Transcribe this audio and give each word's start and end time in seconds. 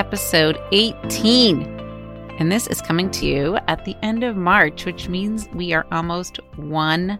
episode 0.00 0.58
18. 0.72 1.62
And 2.38 2.50
this 2.50 2.66
is 2.68 2.80
coming 2.80 3.10
to 3.10 3.26
you 3.26 3.58
at 3.68 3.84
the 3.84 3.94
end 4.02 4.24
of 4.24 4.34
March, 4.34 4.86
which 4.86 5.10
means 5.10 5.46
we 5.52 5.74
are 5.74 5.86
almost 5.92 6.40
one 6.56 7.18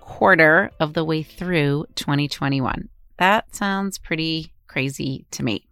quarter 0.00 0.72
of 0.80 0.94
the 0.94 1.04
way 1.04 1.22
through 1.22 1.86
2021. 1.94 2.88
That 3.18 3.54
sounds 3.54 3.98
pretty 3.98 4.52
crazy 4.66 5.26
to 5.30 5.44
me. 5.44 5.68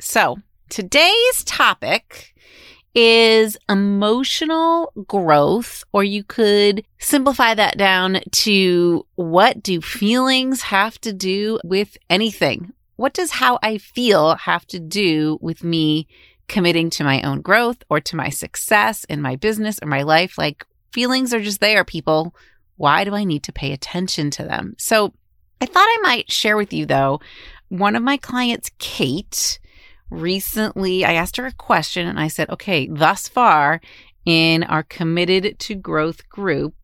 So, 0.00 0.38
today's 0.68 1.44
topic 1.44 2.34
is 2.92 3.56
emotional 3.68 4.92
growth, 5.06 5.84
or 5.92 6.02
you 6.02 6.24
could 6.24 6.84
simplify 6.98 7.54
that 7.54 7.78
down 7.78 8.18
to 8.32 9.06
what 9.14 9.62
do 9.62 9.80
feelings 9.80 10.62
have 10.62 11.00
to 11.02 11.12
do 11.12 11.60
with 11.62 11.96
anything? 12.10 12.72
What 12.96 13.12
does 13.12 13.32
how 13.32 13.58
I 13.62 13.78
feel 13.78 14.36
have 14.36 14.66
to 14.68 14.78
do 14.78 15.38
with 15.40 15.64
me 15.64 16.06
committing 16.48 16.90
to 16.90 17.04
my 17.04 17.22
own 17.22 17.40
growth 17.40 17.82
or 17.88 18.00
to 18.00 18.16
my 18.16 18.28
success 18.28 19.04
in 19.04 19.22
my 19.22 19.36
business 19.36 19.78
or 19.82 19.88
my 19.88 20.02
life? 20.02 20.38
Like 20.38 20.64
feelings 20.92 21.34
are 21.34 21.40
just 21.40 21.60
there, 21.60 21.84
people. 21.84 22.34
Why 22.76 23.04
do 23.04 23.14
I 23.14 23.24
need 23.24 23.42
to 23.44 23.52
pay 23.52 23.72
attention 23.72 24.30
to 24.32 24.44
them? 24.44 24.74
So 24.78 25.12
I 25.60 25.66
thought 25.66 25.80
I 25.80 26.00
might 26.02 26.30
share 26.30 26.56
with 26.56 26.72
you 26.72 26.86
though. 26.86 27.20
One 27.68 27.96
of 27.96 28.02
my 28.02 28.16
clients, 28.16 28.70
Kate, 28.78 29.58
recently 30.10 31.04
I 31.04 31.14
asked 31.14 31.36
her 31.38 31.46
a 31.46 31.52
question 31.52 32.06
and 32.06 32.20
I 32.20 32.28
said, 32.28 32.50
okay, 32.50 32.86
thus 32.86 33.28
far 33.28 33.80
in 34.24 34.62
our 34.64 34.82
committed 34.82 35.58
to 35.60 35.74
growth 35.74 36.28
group, 36.28 36.74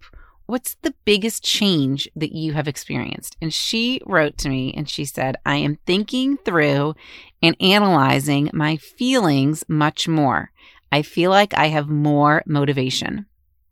what's 0.50 0.75
the 0.83 0.94
biggest 1.05 1.44
change 1.44 2.09
that 2.16 2.33
you 2.33 2.53
have 2.53 2.66
experienced? 2.66 3.37
And 3.41 3.55
she 3.55 4.00
wrote 4.05 4.37
to 4.38 4.49
me 4.49 4.75
and 4.77 4.88
she 4.88 5.05
said, 5.05 5.37
I 5.47 5.56
am 5.56 5.78
thinking 5.87 6.37
through 6.38 6.94
and 7.41 7.56
analyzing 7.61 8.50
my 8.53 8.77
feelings 8.77 9.65
much 9.69 10.09
more. 10.09 10.50
I 10.91 11.03
feel 11.03 11.31
like 11.31 11.55
I 11.55 11.66
have 11.66 11.88
more 11.88 12.43
motivation. 12.47 13.27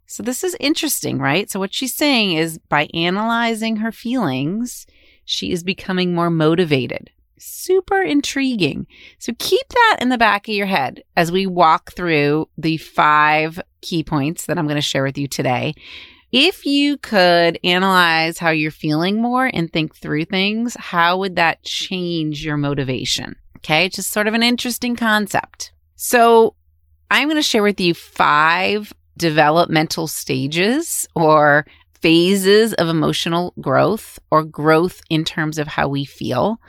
So 0.07 0.23
this 0.23 0.45
is 0.45 0.57
interesting, 0.61 1.19
right? 1.19 1.51
So 1.51 1.59
what 1.59 1.75
she's 1.75 1.95
saying 1.95 2.33
is 2.33 2.59
by 2.69 2.89
analyzing 2.95 3.77
her 3.77 3.93
feelings, 3.93 4.87
she 5.25 5.51
is 5.51 5.65
becoming 5.65 6.15
more 6.15 6.31
motivated. 6.31 7.11
Super 7.39 8.01
intriguing. 8.01 8.87
So 9.19 9.33
keep 9.39 9.69
that 9.69 9.99
in 10.01 10.09
the 10.09 10.19
back 10.19 10.49
of 10.49 10.55
your 10.55 10.67
head 10.67 11.03
as 11.17 11.31
we 11.31 11.47
walk 11.47 11.93
through 11.93 12.49
the 12.57 12.79
five 12.79 13.61
key 13.83 14.03
points 14.03 14.47
that 14.47 14.59
I'm 14.59 14.67
going 14.67 14.77
to 14.77 14.81
share 14.81 15.03
with 15.03 15.19
you 15.19 15.27
today. 15.27 15.75
If 16.31 16.67
you 16.67 16.99
could 16.99 17.59
analyze 17.65 18.39
how 18.39 18.51
you're 18.51 18.71
feeling 18.71 19.21
more 19.21 19.51
and 19.53 19.73
think 19.73 19.97
through 19.97 20.27
things, 20.27 20.77
how 20.79 21.19
would 21.19 21.37
that 21.37 21.63
change 21.63 22.45
your 22.45 22.57
motivation? 22.57 23.37
Okay, 23.57 23.89
just 23.89 24.11
sort 24.11 24.29
of 24.29 24.35
an 24.35 24.43
interesting 24.43 24.95
concept. 24.95 25.73
So, 25.97 26.55
I'm 27.11 27.29
going 27.29 27.37
to 27.37 27.43
share 27.43 27.63
with 27.63 27.81
you 27.81 27.95
five 27.95 28.93
developmental 29.17 30.07
stages 30.07 31.09
or 31.15 31.67
phases 32.01 32.75
of 32.75 32.89
emotional 32.89 33.55
growth 33.61 34.19
or 34.31 34.45
growth 34.45 35.01
in 35.09 35.25
terms 35.25 35.59
of 35.59 35.67
how 35.67 35.89
we 35.89 36.05
feel 36.05 36.61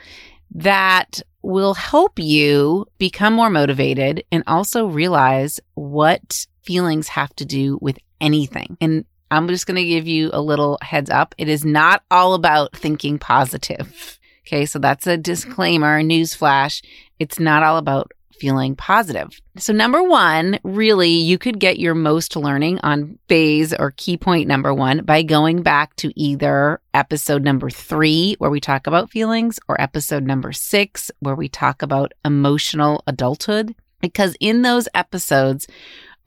that 0.52 1.20
will 1.42 1.74
help 1.74 2.18
you 2.18 2.86
become 2.98 3.34
more 3.34 3.50
motivated 3.50 4.24
and 4.32 4.42
also 4.46 4.86
realize 4.86 5.60
what 5.74 6.46
feelings 6.62 7.08
have 7.08 7.34
to 7.36 7.44
do 7.44 7.78
with 7.80 7.98
anything. 8.20 8.76
And 8.80 9.04
I'm 9.30 9.48
just 9.48 9.66
going 9.66 9.76
to 9.76 9.84
give 9.84 10.06
you 10.06 10.30
a 10.32 10.40
little 10.40 10.78
heads 10.82 11.10
up. 11.10 11.34
It 11.38 11.48
is 11.48 11.64
not 11.64 12.02
all 12.10 12.34
about 12.34 12.76
thinking 12.76 13.18
positive. 13.18 14.18
Okay. 14.46 14.66
So 14.66 14.80
that's 14.80 15.06
a 15.06 15.16
disclaimer, 15.16 16.02
newsflash. 16.02 16.82
It's 17.20 17.38
not 17.38 17.62
all 17.62 17.76
about 17.76 18.10
feeling 18.40 18.74
positive. 18.74 19.38
So 19.58 19.72
number 19.72 20.02
one, 20.02 20.58
really, 20.64 21.10
you 21.10 21.36
could 21.38 21.60
get 21.60 21.78
your 21.78 21.94
most 21.94 22.34
learning 22.34 22.80
on 22.82 23.18
phase 23.28 23.74
or 23.74 23.92
key 23.96 24.16
point 24.16 24.48
number 24.48 24.72
one 24.72 25.04
by 25.04 25.22
going 25.22 25.62
back 25.62 25.94
to 25.96 26.10
either 26.18 26.80
episode 26.94 27.44
number 27.44 27.68
three, 27.68 28.34
where 28.38 28.50
we 28.50 28.60
talk 28.60 28.86
about 28.86 29.10
feelings, 29.10 29.60
or 29.68 29.80
episode 29.80 30.24
number 30.24 30.52
six, 30.52 31.10
where 31.20 31.36
we 31.36 31.48
talk 31.48 31.82
about 31.82 32.12
emotional 32.24 33.04
adulthood. 33.06 33.74
Because 34.00 34.34
in 34.40 34.62
those 34.62 34.88
episodes, 34.94 35.68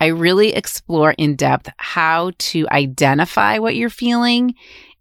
I 0.03 0.07
really 0.07 0.53
explore 0.53 1.15
in 1.17 1.37
depth 1.37 1.69
how 1.77 2.33
to 2.37 2.67
identify 2.69 3.59
what 3.59 3.77
you're 3.77 3.89
feeling 3.89 4.55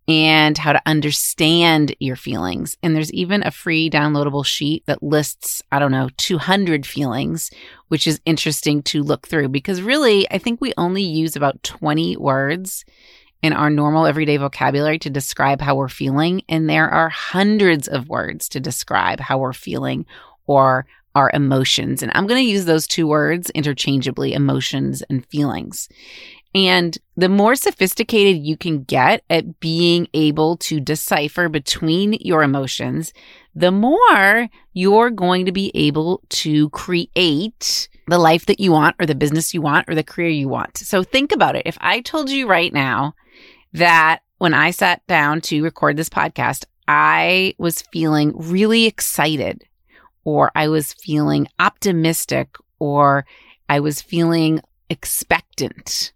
and 0.06 0.56
how 0.56 0.74
to 0.74 0.82
understand 0.86 1.96
your 1.98 2.14
feelings. 2.14 2.76
And 2.84 2.94
there's 2.94 3.12
even 3.12 3.42
a 3.42 3.50
free 3.50 3.90
downloadable 3.90 4.46
sheet 4.46 4.84
that 4.86 5.02
lists, 5.02 5.60
I 5.72 5.80
don't 5.80 5.90
know, 5.90 6.08
200 6.18 6.86
feelings, 6.86 7.50
which 7.88 8.06
is 8.06 8.20
interesting 8.24 8.80
to 8.84 9.02
look 9.02 9.26
through 9.26 9.48
because 9.48 9.82
really, 9.82 10.30
I 10.30 10.38
think 10.38 10.60
we 10.60 10.72
only 10.78 11.02
use 11.02 11.34
about 11.34 11.60
20 11.64 12.16
words 12.18 12.84
in 13.42 13.52
our 13.52 13.70
normal 13.70 14.06
everyday 14.06 14.36
vocabulary 14.36 15.00
to 15.00 15.10
describe 15.10 15.60
how 15.60 15.74
we're 15.74 15.88
feeling. 15.88 16.42
And 16.48 16.70
there 16.70 16.88
are 16.88 17.08
hundreds 17.08 17.88
of 17.88 18.08
words 18.08 18.48
to 18.50 18.60
describe 18.60 19.18
how 19.18 19.38
we're 19.38 19.52
feeling 19.52 20.06
or 20.46 20.86
our 21.14 21.30
emotions. 21.34 22.02
And 22.02 22.12
I'm 22.14 22.26
going 22.26 22.42
to 22.42 22.50
use 22.50 22.64
those 22.64 22.86
two 22.86 23.06
words 23.06 23.50
interchangeably 23.50 24.32
emotions 24.32 25.02
and 25.08 25.26
feelings. 25.26 25.88
And 26.54 26.96
the 27.16 27.30
more 27.30 27.54
sophisticated 27.54 28.42
you 28.42 28.56
can 28.56 28.84
get 28.84 29.24
at 29.30 29.58
being 29.60 30.08
able 30.12 30.58
to 30.58 30.80
decipher 30.80 31.48
between 31.48 32.14
your 32.20 32.42
emotions, 32.42 33.14
the 33.54 33.72
more 33.72 34.48
you're 34.74 35.10
going 35.10 35.46
to 35.46 35.52
be 35.52 35.70
able 35.74 36.22
to 36.28 36.68
create 36.70 37.88
the 38.06 38.18
life 38.18 38.46
that 38.46 38.60
you 38.60 38.72
want 38.72 38.96
or 38.98 39.06
the 39.06 39.14
business 39.14 39.54
you 39.54 39.62
want 39.62 39.88
or 39.88 39.94
the 39.94 40.02
career 40.02 40.28
you 40.28 40.48
want. 40.48 40.76
So 40.76 41.02
think 41.02 41.32
about 41.32 41.56
it. 41.56 41.62
If 41.64 41.78
I 41.80 42.00
told 42.00 42.28
you 42.28 42.46
right 42.46 42.72
now 42.72 43.14
that 43.72 44.20
when 44.38 44.52
I 44.52 44.72
sat 44.72 45.06
down 45.06 45.40
to 45.42 45.62
record 45.62 45.96
this 45.96 46.10
podcast, 46.10 46.64
I 46.86 47.54
was 47.58 47.82
feeling 47.92 48.34
really 48.36 48.86
excited 48.86 49.64
or 50.24 50.50
I 50.54 50.68
was 50.68 50.92
feeling 50.92 51.48
optimistic, 51.58 52.56
or 52.78 53.24
I 53.68 53.80
was 53.80 54.02
feeling 54.02 54.60
expectant, 54.90 56.12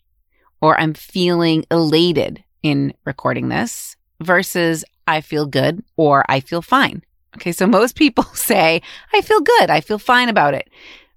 or 0.60 0.78
I'm 0.78 0.94
feeling 0.94 1.64
elated 1.70 2.44
in 2.62 2.94
recording 3.04 3.48
this 3.48 3.96
versus 4.20 4.84
I 5.06 5.20
feel 5.20 5.46
good 5.46 5.84
or 5.96 6.24
I 6.28 6.40
feel 6.40 6.62
fine. 6.62 7.02
Okay, 7.36 7.52
so 7.52 7.66
most 7.66 7.96
people 7.96 8.24
say, 8.34 8.82
I 9.12 9.20
feel 9.20 9.40
good, 9.40 9.70
I 9.70 9.80
feel 9.80 9.98
fine 9.98 10.28
about 10.28 10.54
it. 10.54 10.68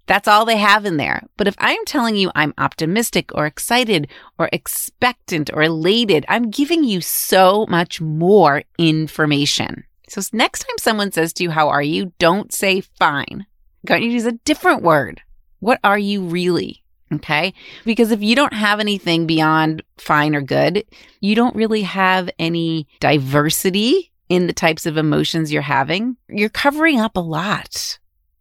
That's 0.06 0.28
all 0.28 0.44
they 0.44 0.58
have 0.58 0.86
in 0.86 0.98
there. 0.98 1.22
But 1.38 1.48
if 1.48 1.56
I'm 1.60 1.86
telling 1.86 2.16
you 2.16 2.32
I'm 2.34 2.54
optimistic 2.58 3.30
or 3.36 3.46
excited 3.46 4.08
or 4.40 4.50
expectant 4.52 5.52
or 5.54 5.62
elated, 5.62 6.26
I'm 6.28 6.50
giving 6.50 6.84
you 6.84 7.00
so 7.00 7.68
much 7.70 8.02
more 8.02 8.64
information. 8.80 9.84
So 10.10 10.22
next 10.34 10.62
time 10.62 10.78
someone 10.80 11.12
says 11.12 11.34
to 11.34 11.44
you, 11.44 11.52
How 11.52 11.70
are 11.70 11.82
you? 11.82 12.14
Don't 12.20 12.54
say 12.54 12.82
fine. 12.82 13.46
Got 13.86 14.02
you 14.02 14.10
use 14.10 14.26
a 14.26 14.34
different 14.34 14.82
word. 14.82 15.22
What 15.60 15.80
are 15.84 16.00
you 16.00 16.24
really? 16.24 16.84
Okay. 17.12 17.54
Because 17.86 18.12
if 18.12 18.22
you 18.22 18.36
don't 18.36 18.54
have 18.54 18.80
anything 18.80 19.26
beyond 19.26 19.82
fine 19.98 20.36
or 20.36 20.42
good, 20.42 20.86
you 21.22 21.36
don't 21.36 21.56
really 21.56 21.82
have 21.82 22.30
any 22.38 22.88
diversity 23.00 24.12
in 24.30 24.46
the 24.48 24.54
types 24.54 24.86
of 24.86 24.96
emotions 24.98 25.52
you're 25.52 25.62
having. 25.64 26.18
You're 26.28 26.50
covering 26.50 27.00
up 27.00 27.18
a 27.18 27.22
lot. 27.22 27.98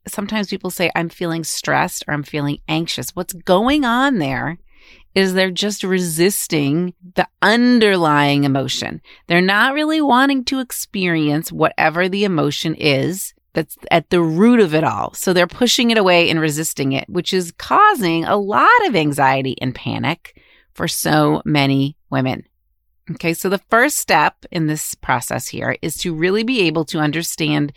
Sometimes 0.06 0.48
people 0.48 0.70
say, 0.70 0.90
I'm 0.94 1.08
feeling 1.08 1.44
stressed 1.44 2.04
or 2.06 2.14
I'm 2.14 2.22
feeling 2.22 2.58
anxious. 2.68 3.10
What's 3.10 3.32
going 3.32 3.84
on 3.84 4.18
there 4.18 4.58
is 5.18 5.34
they're 5.34 5.50
just 5.50 5.82
resisting 5.82 6.94
the 7.16 7.26
underlying 7.42 8.44
emotion. 8.44 9.02
They're 9.26 9.40
not 9.40 9.74
really 9.74 10.00
wanting 10.00 10.44
to 10.44 10.60
experience 10.60 11.50
whatever 11.50 12.08
the 12.08 12.22
emotion 12.22 12.76
is 12.76 13.34
that's 13.52 13.76
at 13.90 14.10
the 14.10 14.22
root 14.22 14.60
of 14.60 14.76
it 14.76 14.84
all. 14.84 15.12
So 15.14 15.32
they're 15.32 15.48
pushing 15.48 15.90
it 15.90 15.98
away 15.98 16.30
and 16.30 16.40
resisting 16.40 16.92
it, 16.92 17.08
which 17.08 17.32
is 17.32 17.50
causing 17.58 18.26
a 18.26 18.36
lot 18.36 18.68
of 18.86 18.94
anxiety 18.94 19.56
and 19.60 19.74
panic 19.74 20.40
for 20.72 20.86
so 20.86 21.42
many 21.44 21.96
women. 22.10 22.44
Okay, 23.10 23.34
so 23.34 23.48
the 23.48 23.62
first 23.70 23.98
step 23.98 24.36
in 24.52 24.68
this 24.68 24.94
process 24.94 25.48
here 25.48 25.76
is 25.82 25.96
to 25.96 26.14
really 26.14 26.44
be 26.44 26.60
able 26.60 26.84
to 26.84 27.00
understand 27.00 27.72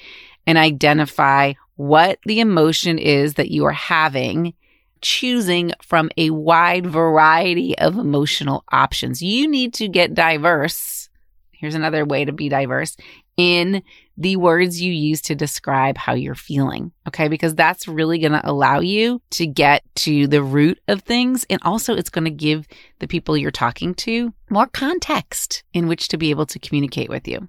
and 0.45 0.59
identify 0.59 1.53
what 1.75 2.19
the 2.25 2.39
emotion 2.39 2.99
is 2.99 3.33
that 3.33 3.49
you 3.49 3.65
are 3.65 3.71
having, 3.71 4.53
choosing 5.01 5.73
from 5.81 6.09
a 6.17 6.29
wide 6.29 6.85
variety 6.85 7.77
of 7.77 7.97
emotional 7.97 8.63
options. 8.71 9.21
You 9.21 9.47
need 9.47 9.73
to 9.75 9.87
get 9.87 10.13
diverse. 10.13 11.09
Here's 11.51 11.75
another 11.75 12.05
way 12.05 12.25
to 12.25 12.31
be 12.31 12.49
diverse 12.49 12.97
in 13.37 13.81
the 14.17 14.35
words 14.35 14.81
you 14.81 14.91
use 14.91 15.21
to 15.21 15.35
describe 15.35 15.97
how 15.97 16.13
you're 16.13 16.35
feeling. 16.35 16.91
Okay. 17.07 17.27
Because 17.27 17.55
that's 17.55 17.87
really 17.87 18.19
going 18.19 18.33
to 18.33 18.49
allow 18.49 18.79
you 18.79 19.21
to 19.31 19.47
get 19.47 19.83
to 19.95 20.27
the 20.27 20.43
root 20.43 20.79
of 20.87 21.01
things. 21.01 21.45
And 21.49 21.59
also, 21.63 21.95
it's 21.95 22.09
going 22.09 22.25
to 22.25 22.31
give 22.31 22.67
the 22.99 23.07
people 23.07 23.37
you're 23.37 23.51
talking 23.51 23.95
to 23.95 24.33
more 24.49 24.67
context 24.67 25.63
in 25.73 25.87
which 25.87 26.07
to 26.09 26.17
be 26.17 26.29
able 26.29 26.45
to 26.47 26.59
communicate 26.59 27.09
with 27.09 27.27
you. 27.27 27.47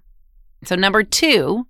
So, 0.65 0.77
number 0.77 1.03
two 1.03 1.67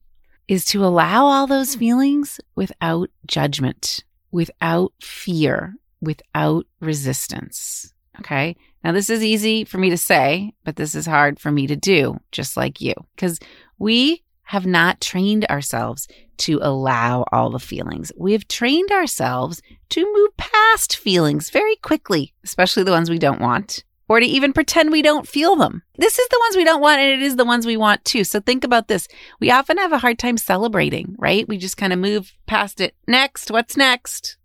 is 0.46 0.64
to 0.66 0.84
allow 0.84 1.24
all 1.24 1.46
those 1.46 1.74
feelings 1.74 2.40
without 2.54 3.10
judgment, 3.26 4.04
without 4.32 4.92
fear, 5.00 5.74
without 6.00 6.66
resistance. 6.80 7.92
Okay. 8.18 8.56
Now, 8.84 8.92
this 8.92 9.08
is 9.10 9.22
easy 9.22 9.64
for 9.64 9.78
me 9.78 9.90
to 9.90 9.96
say, 9.96 10.52
but 10.64 10.76
this 10.76 10.94
is 10.94 11.06
hard 11.06 11.38
for 11.38 11.52
me 11.52 11.66
to 11.68 11.76
do, 11.76 12.18
just 12.32 12.56
like 12.56 12.80
you, 12.80 12.94
because 13.14 13.38
we 13.78 14.22
have 14.42 14.66
not 14.66 15.00
trained 15.00 15.46
ourselves 15.46 16.08
to 16.38 16.58
allow 16.60 17.24
all 17.32 17.50
the 17.50 17.58
feelings. 17.58 18.12
We 18.16 18.32
have 18.32 18.48
trained 18.48 18.90
ourselves 18.90 19.62
to 19.90 20.12
move 20.12 20.36
past 20.36 20.96
feelings 20.96 21.50
very 21.50 21.76
quickly, 21.76 22.34
especially 22.44 22.82
the 22.82 22.90
ones 22.90 23.08
we 23.08 23.18
don't 23.18 23.40
want, 23.40 23.84
or 24.12 24.20
to 24.20 24.26
even 24.26 24.52
pretend 24.52 24.90
we 24.90 25.00
don't 25.00 25.26
feel 25.26 25.56
them. 25.56 25.82
This 25.96 26.18
is 26.18 26.28
the 26.28 26.38
ones 26.38 26.56
we 26.56 26.64
don't 26.64 26.82
want, 26.82 27.00
and 27.00 27.10
it 27.10 27.22
is 27.22 27.36
the 27.36 27.46
ones 27.46 27.64
we 27.64 27.78
want 27.78 28.04
too. 28.04 28.24
So 28.24 28.40
think 28.40 28.62
about 28.62 28.86
this. 28.86 29.08
We 29.40 29.50
often 29.50 29.78
have 29.78 29.90
a 29.90 29.98
hard 29.98 30.18
time 30.18 30.36
celebrating, 30.36 31.16
right? 31.18 31.48
We 31.48 31.56
just 31.56 31.78
kind 31.78 31.94
of 31.94 31.98
move 31.98 32.30
past 32.46 32.82
it. 32.82 32.94
Next, 33.06 33.50
what's 33.50 33.74
next? 33.74 34.36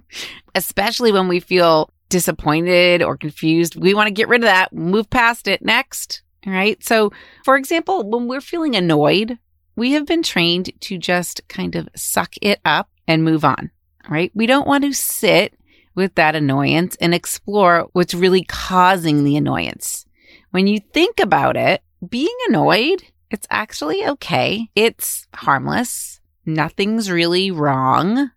especially 0.54 1.12
when 1.12 1.28
we 1.28 1.38
feel 1.38 1.90
disappointed 2.08 3.02
or 3.02 3.18
confused. 3.18 3.76
We 3.76 3.92
want 3.92 4.06
to 4.06 4.14
get 4.14 4.28
rid 4.28 4.40
of 4.40 4.46
that, 4.46 4.72
move 4.72 5.10
past 5.10 5.46
it. 5.48 5.62
Next. 5.62 6.22
Right. 6.46 6.82
So, 6.82 7.12
for 7.44 7.56
example, 7.56 8.08
when 8.08 8.26
we're 8.26 8.40
feeling 8.40 8.74
annoyed, 8.74 9.38
we 9.76 9.92
have 9.92 10.06
been 10.06 10.22
trained 10.22 10.72
to 10.80 10.96
just 10.96 11.46
kind 11.46 11.76
of 11.76 11.90
suck 11.94 12.32
it 12.40 12.58
up 12.64 12.88
and 13.06 13.22
move 13.22 13.44
on. 13.44 13.70
Right. 14.08 14.32
We 14.34 14.46
don't 14.46 14.66
want 14.66 14.84
to 14.84 14.94
sit 14.94 15.52
with 15.94 16.14
that 16.14 16.34
annoyance 16.34 16.96
and 17.00 17.14
explore 17.14 17.88
what's 17.92 18.14
really 18.14 18.44
causing 18.44 19.24
the 19.24 19.36
annoyance. 19.36 20.06
When 20.50 20.66
you 20.66 20.78
think 20.92 21.20
about 21.20 21.56
it, 21.56 21.82
being 22.08 22.34
annoyed, 22.48 23.02
it's 23.30 23.46
actually 23.50 24.06
okay. 24.06 24.68
It's 24.74 25.26
harmless. 25.34 26.20
Nothing's 26.46 27.10
really 27.10 27.50
wrong. 27.50 28.30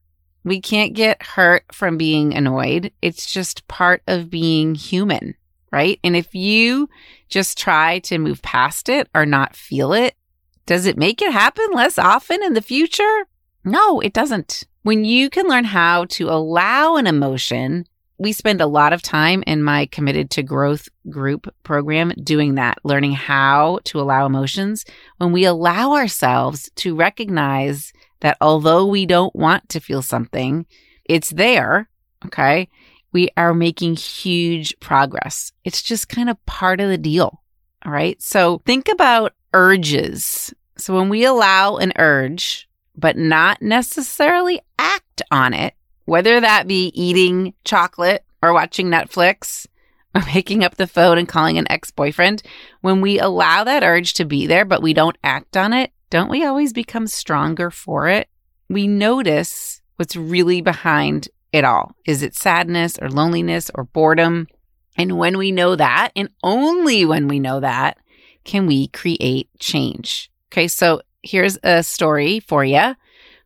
We 0.44 0.60
can't 0.60 0.94
get 0.94 1.24
hurt 1.24 1.64
from 1.72 1.98
being 1.98 2.34
annoyed. 2.34 2.92
It's 3.02 3.32
just 3.32 3.68
part 3.68 4.04
of 4.08 4.30
being 4.30 4.76
human 4.76 5.36
right? 5.74 6.00
And 6.04 6.16
if 6.16 6.36
you 6.36 6.88
just 7.30 7.58
try 7.58 7.98
to 8.00 8.20
move 8.20 8.44
past 8.44 8.88
it 8.90 9.10
or 9.16 9.26
not 9.26 9.56
feel 9.56 9.92
it, 9.92 10.16
does 10.68 10.86
it 10.86 10.98
make 11.00 11.20
it 11.22 11.34
happen 11.34 11.66
less 11.74 11.98
often 11.98 12.44
in 12.44 12.54
the 12.54 12.62
future? 12.62 13.26
No, 13.66 14.00
it 14.00 14.14
doesn't. 14.14 14.66
When 14.84 15.04
you 15.06 15.30
can 15.30 15.48
learn 15.48 15.64
how 15.64 16.06
to 16.06 16.30
allow 16.30 16.96
an 16.96 17.08
emotion, 17.08 17.86
we 18.18 18.32
spend 18.32 18.62
a 18.62 18.68
lot 18.68 18.94
of 18.94 19.02
time 19.02 19.44
in 19.48 19.64
my 19.64 19.88
committed 19.88 20.30
to 20.32 20.44
growth 20.44 20.88
group 21.10 21.54
program 21.64 22.14
doing 22.24 22.56
that, 22.56 22.78
learning 22.84 23.14
how 23.14 23.80
to 23.86 24.00
allow 24.00 24.26
emotions. 24.26 24.86
When 25.18 25.32
we 25.32 25.46
allow 25.46 25.94
ourselves 25.94 26.70
to 26.76 26.96
recognize 26.96 27.92
that 28.20 28.38
although 28.40 28.86
we 28.86 29.06
don't 29.06 29.36
want 29.36 29.68
to 29.70 29.80
feel 29.80 30.02
something, 30.02 30.66
it's 31.06 31.32
there. 31.32 31.90
Okay 32.26 32.70
we 33.14 33.30
are 33.38 33.54
making 33.54 33.96
huge 33.96 34.78
progress. 34.80 35.54
It's 35.64 35.82
just 35.82 36.10
kind 36.10 36.30
of 36.30 36.46
part 36.46 36.82
of 36.82 36.90
the 36.90 36.98
deal. 36.98 37.42
All 37.86 37.92
right. 37.92 38.22
So 38.22 38.62
think 38.66 38.90
about 38.90 39.34
urges. 39.54 40.54
So 40.78 40.96
when 40.96 41.10
we 41.10 41.24
allow 41.24 41.78
an 41.78 41.94
urge, 41.98 42.68
but 42.96 43.18
not 43.18 43.62
necessarily 43.62 44.62
act 44.78 45.22
on 45.32 45.54
it, 45.54 45.74
whether 46.06 46.40
that 46.40 46.68
be 46.68 46.92
eating 46.94 47.54
chocolate 47.64 48.24
or 48.42 48.54
watching 48.54 48.88
Netflix 48.88 49.68
or 50.16 50.22
picking 50.26 50.64
up 50.64 50.76
the 50.76 50.88
phone 50.88 51.18
and 51.18 51.28
calling 51.28 51.58
an 51.58 51.72
ex 51.72 51.92
boyfriend, 51.92 52.44
when 52.82 53.02
we 53.02 53.20
allow 53.20 53.64
that 53.64 53.84
urge 53.84 54.14
to 54.14 54.26
be 54.26 54.48
there, 54.48 54.66
but 54.66 54.82
we 54.82 54.94
don't 54.94 55.18
act 55.24 55.58
on 55.58 55.74
it, 55.74 55.92
don't 56.10 56.30
we 56.30 56.46
always 56.46 56.74
become 56.74 57.08
stronger 57.08 57.72
for 57.72 58.08
it? 58.08 58.30
We 58.70 58.88
notice 58.88 59.82
what's 59.96 60.16
really 60.16 60.62
behind 60.62 61.30
it 61.52 61.64
all? 61.64 61.96
Is 62.06 62.22
it 62.22 62.36
sadness 62.36 62.98
or 63.02 63.10
loneliness 63.10 63.72
or 63.74 63.86
boredom? 63.86 64.48
And 64.98 65.18
when 65.18 65.38
we 65.38 65.52
know 65.52 65.76
that, 65.76 66.12
and 66.16 66.30
only 66.44 67.06
when 67.06 67.28
we 67.28 67.40
know 67.40 67.60
that, 67.60 67.98
can 68.44 68.68
we 68.68 68.88
create 68.88 69.50
change. 69.60 70.30
Okay, 70.52 70.68
so 70.68 71.02
here's 71.24 71.58
a 71.64 71.84
story 71.84 72.40
for 72.40 72.64
you. 72.64 72.96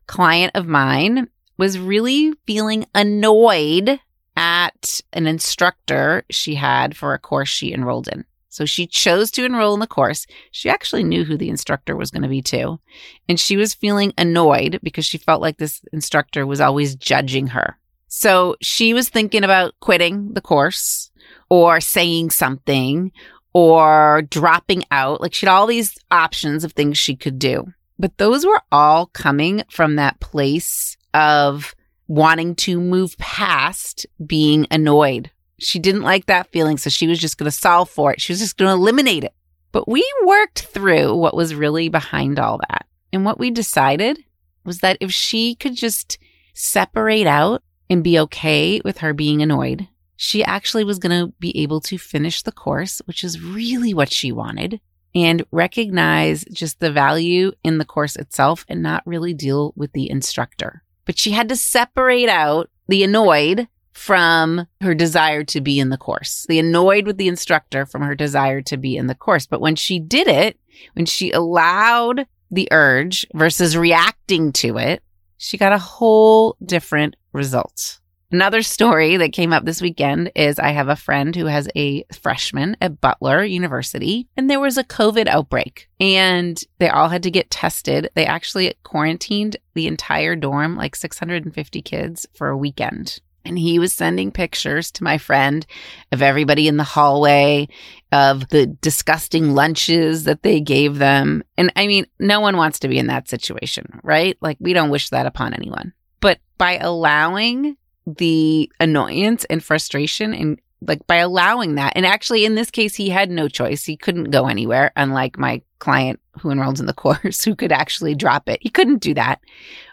Client 0.06 0.52
of 0.54 0.66
mine 0.66 1.28
was 1.56 1.78
really 1.78 2.32
feeling 2.46 2.86
annoyed 2.94 4.00
at 4.36 5.00
an 5.12 5.26
instructor 5.26 6.24
she 6.30 6.54
had 6.54 6.96
for 6.96 7.14
a 7.14 7.18
course 7.18 7.48
she 7.48 7.72
enrolled 7.72 8.08
in. 8.08 8.24
So 8.50 8.64
she 8.64 8.86
chose 8.86 9.30
to 9.32 9.44
enroll 9.44 9.74
in 9.74 9.80
the 9.80 9.86
course. 9.86 10.26
She 10.50 10.68
actually 10.68 11.04
knew 11.04 11.24
who 11.24 11.36
the 11.36 11.48
instructor 11.48 11.96
was 11.96 12.10
going 12.10 12.22
to 12.22 12.28
be 12.28 12.42
too. 12.42 12.80
And 13.28 13.38
she 13.38 13.56
was 13.56 13.74
feeling 13.74 14.12
annoyed 14.18 14.80
because 14.82 15.06
she 15.06 15.18
felt 15.18 15.42
like 15.42 15.58
this 15.58 15.80
instructor 15.92 16.46
was 16.46 16.60
always 16.60 16.96
judging 16.96 17.48
her. 17.48 17.78
So 18.08 18.56
she 18.60 18.94
was 18.94 19.08
thinking 19.08 19.44
about 19.44 19.74
quitting 19.80 20.32
the 20.32 20.40
course 20.40 21.10
or 21.50 21.80
saying 21.80 22.30
something 22.30 23.12
or 23.52 24.22
dropping 24.30 24.84
out. 24.90 25.20
Like 25.20 25.34
she 25.34 25.46
had 25.46 25.52
all 25.52 25.66
these 25.66 25.98
options 26.10 26.64
of 26.64 26.72
things 26.72 26.98
she 26.98 27.16
could 27.16 27.38
do. 27.38 27.72
But 27.98 28.18
those 28.18 28.46
were 28.46 28.60
all 28.70 29.06
coming 29.06 29.64
from 29.70 29.96
that 29.96 30.20
place 30.20 30.96
of 31.14 31.74
wanting 32.06 32.54
to 32.54 32.80
move 32.80 33.18
past 33.18 34.06
being 34.24 34.66
annoyed. 34.70 35.30
She 35.58 35.78
didn't 35.78 36.02
like 36.02 36.26
that 36.26 36.50
feeling. 36.52 36.78
So 36.78 36.90
she 36.90 37.06
was 37.06 37.18
just 37.18 37.38
going 37.38 37.50
to 37.50 37.56
solve 37.56 37.90
for 37.90 38.12
it. 38.12 38.20
She 38.20 38.32
was 38.32 38.38
just 38.38 38.56
going 38.56 38.68
to 38.68 38.80
eliminate 38.80 39.24
it. 39.24 39.34
But 39.72 39.88
we 39.88 40.08
worked 40.24 40.62
through 40.62 41.16
what 41.16 41.36
was 41.36 41.54
really 41.54 41.88
behind 41.88 42.38
all 42.38 42.58
that. 42.68 42.86
And 43.12 43.24
what 43.24 43.38
we 43.38 43.50
decided 43.50 44.22
was 44.64 44.78
that 44.78 44.98
if 45.00 45.12
she 45.12 45.54
could 45.54 45.74
just 45.74 46.18
separate 46.54 47.26
out 47.26 47.62
and 47.90 48.04
be 48.04 48.18
okay 48.18 48.80
with 48.84 48.98
her 48.98 49.12
being 49.12 49.42
annoyed. 49.42 49.88
She 50.20 50.42
actually 50.42 50.82
was 50.82 50.98
going 50.98 51.16
to 51.16 51.32
be 51.38 51.56
able 51.62 51.80
to 51.82 51.96
finish 51.96 52.42
the 52.42 52.50
course, 52.50 53.00
which 53.04 53.22
is 53.22 53.40
really 53.40 53.94
what 53.94 54.12
she 54.12 54.32
wanted, 54.32 54.80
and 55.14 55.46
recognize 55.52 56.44
just 56.52 56.80
the 56.80 56.90
value 56.90 57.52
in 57.62 57.78
the 57.78 57.84
course 57.84 58.16
itself 58.16 58.66
and 58.68 58.82
not 58.82 59.06
really 59.06 59.32
deal 59.32 59.72
with 59.76 59.92
the 59.92 60.10
instructor. 60.10 60.82
But 61.04 61.20
she 61.20 61.30
had 61.30 61.48
to 61.50 61.56
separate 61.56 62.28
out 62.28 62.68
the 62.88 63.04
annoyed 63.04 63.68
from 63.92 64.66
her 64.80 64.92
desire 64.92 65.44
to 65.44 65.60
be 65.60 65.78
in 65.78 65.90
the 65.90 65.96
course, 65.96 66.46
the 66.48 66.58
annoyed 66.58 67.06
with 67.06 67.16
the 67.16 67.28
instructor 67.28 67.86
from 67.86 68.02
her 68.02 68.16
desire 68.16 68.60
to 68.62 68.76
be 68.76 68.96
in 68.96 69.06
the 69.06 69.14
course. 69.14 69.46
But 69.46 69.60
when 69.60 69.76
she 69.76 70.00
did 70.00 70.26
it, 70.26 70.58
when 70.94 71.06
she 71.06 71.30
allowed 71.30 72.26
the 72.50 72.66
urge 72.72 73.24
versus 73.34 73.76
reacting 73.76 74.52
to 74.54 74.78
it, 74.78 75.00
she 75.36 75.56
got 75.56 75.72
a 75.72 75.78
whole 75.78 76.56
different 76.64 77.14
result. 77.32 78.00
Another 78.30 78.60
story 78.60 79.16
that 79.16 79.32
came 79.32 79.54
up 79.54 79.64
this 79.64 79.80
weekend 79.80 80.32
is 80.36 80.58
I 80.58 80.72
have 80.72 80.88
a 80.88 80.96
friend 80.96 81.34
who 81.34 81.46
has 81.46 81.66
a 81.74 82.04
freshman 82.12 82.76
at 82.78 83.00
Butler 83.00 83.42
University, 83.42 84.28
and 84.36 84.50
there 84.50 84.60
was 84.60 84.76
a 84.76 84.84
COVID 84.84 85.26
outbreak, 85.28 85.88
and 85.98 86.62
they 86.78 86.90
all 86.90 87.08
had 87.08 87.22
to 87.22 87.30
get 87.30 87.50
tested. 87.50 88.10
They 88.14 88.26
actually 88.26 88.74
quarantined 88.82 89.56
the 89.72 89.86
entire 89.86 90.36
dorm, 90.36 90.76
like 90.76 90.94
650 90.94 91.80
kids, 91.80 92.26
for 92.34 92.48
a 92.48 92.56
weekend. 92.56 93.18
And 93.46 93.58
he 93.58 93.78
was 93.78 93.94
sending 93.94 94.30
pictures 94.30 94.90
to 94.90 95.04
my 95.04 95.16
friend 95.16 95.64
of 96.12 96.20
everybody 96.20 96.68
in 96.68 96.76
the 96.76 96.84
hallway, 96.84 97.68
of 98.12 98.46
the 98.50 98.66
disgusting 98.66 99.54
lunches 99.54 100.24
that 100.24 100.42
they 100.42 100.60
gave 100.60 100.98
them. 100.98 101.42
And 101.56 101.72
I 101.76 101.86
mean, 101.86 102.04
no 102.18 102.40
one 102.40 102.58
wants 102.58 102.80
to 102.80 102.88
be 102.88 102.98
in 102.98 103.06
that 103.06 103.26
situation, 103.26 104.00
right? 104.02 104.36
Like, 104.42 104.58
we 104.60 104.74
don't 104.74 104.90
wish 104.90 105.08
that 105.08 105.24
upon 105.24 105.54
anyone. 105.54 105.94
But 106.20 106.40
by 106.58 106.76
allowing 106.76 107.78
the 108.16 108.70
annoyance 108.80 109.44
and 109.46 109.62
frustration 109.62 110.34
and 110.34 110.60
like 110.80 111.06
by 111.06 111.16
allowing 111.16 111.74
that. 111.74 111.94
And 111.96 112.06
actually, 112.06 112.44
in 112.44 112.54
this 112.54 112.70
case, 112.70 112.94
he 112.94 113.08
had 113.08 113.30
no 113.30 113.48
choice. 113.48 113.84
He 113.84 113.96
couldn't 113.96 114.30
go 114.30 114.46
anywhere, 114.46 114.92
unlike 114.96 115.38
my 115.38 115.62
client 115.78 116.20
who 116.40 116.50
enrolled 116.50 116.80
in 116.80 116.86
the 116.86 116.92
course 116.94 117.44
who 117.44 117.56
could 117.56 117.72
actually 117.72 118.14
drop 118.14 118.48
it. 118.48 118.60
He 118.62 118.68
couldn't 118.68 119.02
do 119.02 119.14
that. 119.14 119.40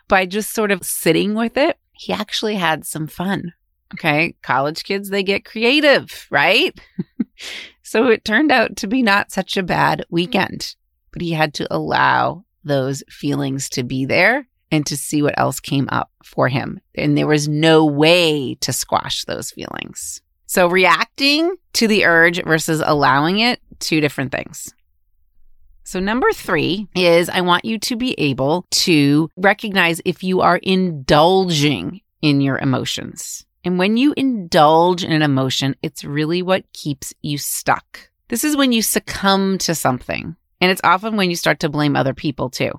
By 0.08 0.26
just 0.26 0.54
sort 0.54 0.72
of 0.72 0.86
sitting 0.86 1.34
with 1.34 1.58
it, 1.58 1.78
he 1.94 2.14
actually 2.14 2.56
had 2.56 2.86
some 2.86 3.08
fun. 3.08 3.54
Okay. 3.94 4.36
College 4.42 4.84
kids, 4.84 5.10
they 5.10 5.24
get 5.24 5.46
creative, 5.46 6.28
right? 6.30 6.78
so 7.84 8.08
it 8.08 8.26
turned 8.26 8.52
out 8.52 8.76
to 8.78 8.88
be 8.88 9.02
not 9.02 9.32
such 9.32 9.58
a 9.58 9.64
bad 9.64 10.06
weekend, 10.10 10.76
but 11.12 11.22
he 11.22 11.32
had 11.32 11.54
to 11.56 11.74
allow 11.74 12.44
those 12.64 13.04
feelings 13.10 13.70
to 13.70 13.84
be 13.84 14.06
there 14.06 14.48
and 14.76 14.86
to 14.88 14.98
see 14.98 15.22
what 15.22 15.38
else 15.40 15.60
came 15.60 15.88
up 15.92 16.12
for 16.24 16.50
him. 16.50 16.80
And 16.96 17.18
there 17.18 17.28
was 17.28 17.48
no 17.48 17.86
way 17.86 18.56
to 18.56 18.74
squash 18.74 19.24
those 19.24 19.52
feelings. 19.52 20.22
So 20.46 20.68
reacting 20.68 21.56
to 21.74 21.88
the 21.88 22.06
urge 22.06 22.44
versus 22.44 22.82
allowing 22.86 23.40
it, 23.40 23.60
two 23.80 24.02
different 24.02 24.32
things. 24.32 24.74
So, 25.88 26.00
number 26.00 26.32
three 26.34 26.88
is 26.96 27.30
I 27.30 27.42
want 27.42 27.64
you 27.64 27.78
to 27.78 27.96
be 27.96 28.16
able 28.18 28.66
to 28.72 29.30
recognize 29.38 30.02
if 30.04 30.24
you 30.24 30.42
are 30.42 30.58
indulging 30.58 32.02
in 32.24 32.42
your 32.42 32.58
emotions. 32.58 33.46
And 33.64 33.78
when 33.78 33.96
you 33.96 34.14
indulge 34.18 35.04
in 35.04 35.12
an 35.12 35.22
emotion, 35.22 35.76
it's 35.84 36.04
really 36.04 36.42
what 36.42 36.72
keeps 36.74 37.14
you 37.22 37.38
stuck. 37.38 38.10
This 38.30 38.44
is 38.44 38.58
when 38.58 38.72
you 38.72 38.82
succumb 38.82 39.60
to 39.60 39.76
something. 39.76 40.36
And 40.60 40.72
it's 40.72 40.82
often 40.84 41.18
when 41.18 41.30
you 41.30 41.36
start 41.36 41.60
to 41.60 41.70
blame 41.70 41.96
other 41.96 42.16
people 42.16 42.50
too. 42.50 42.72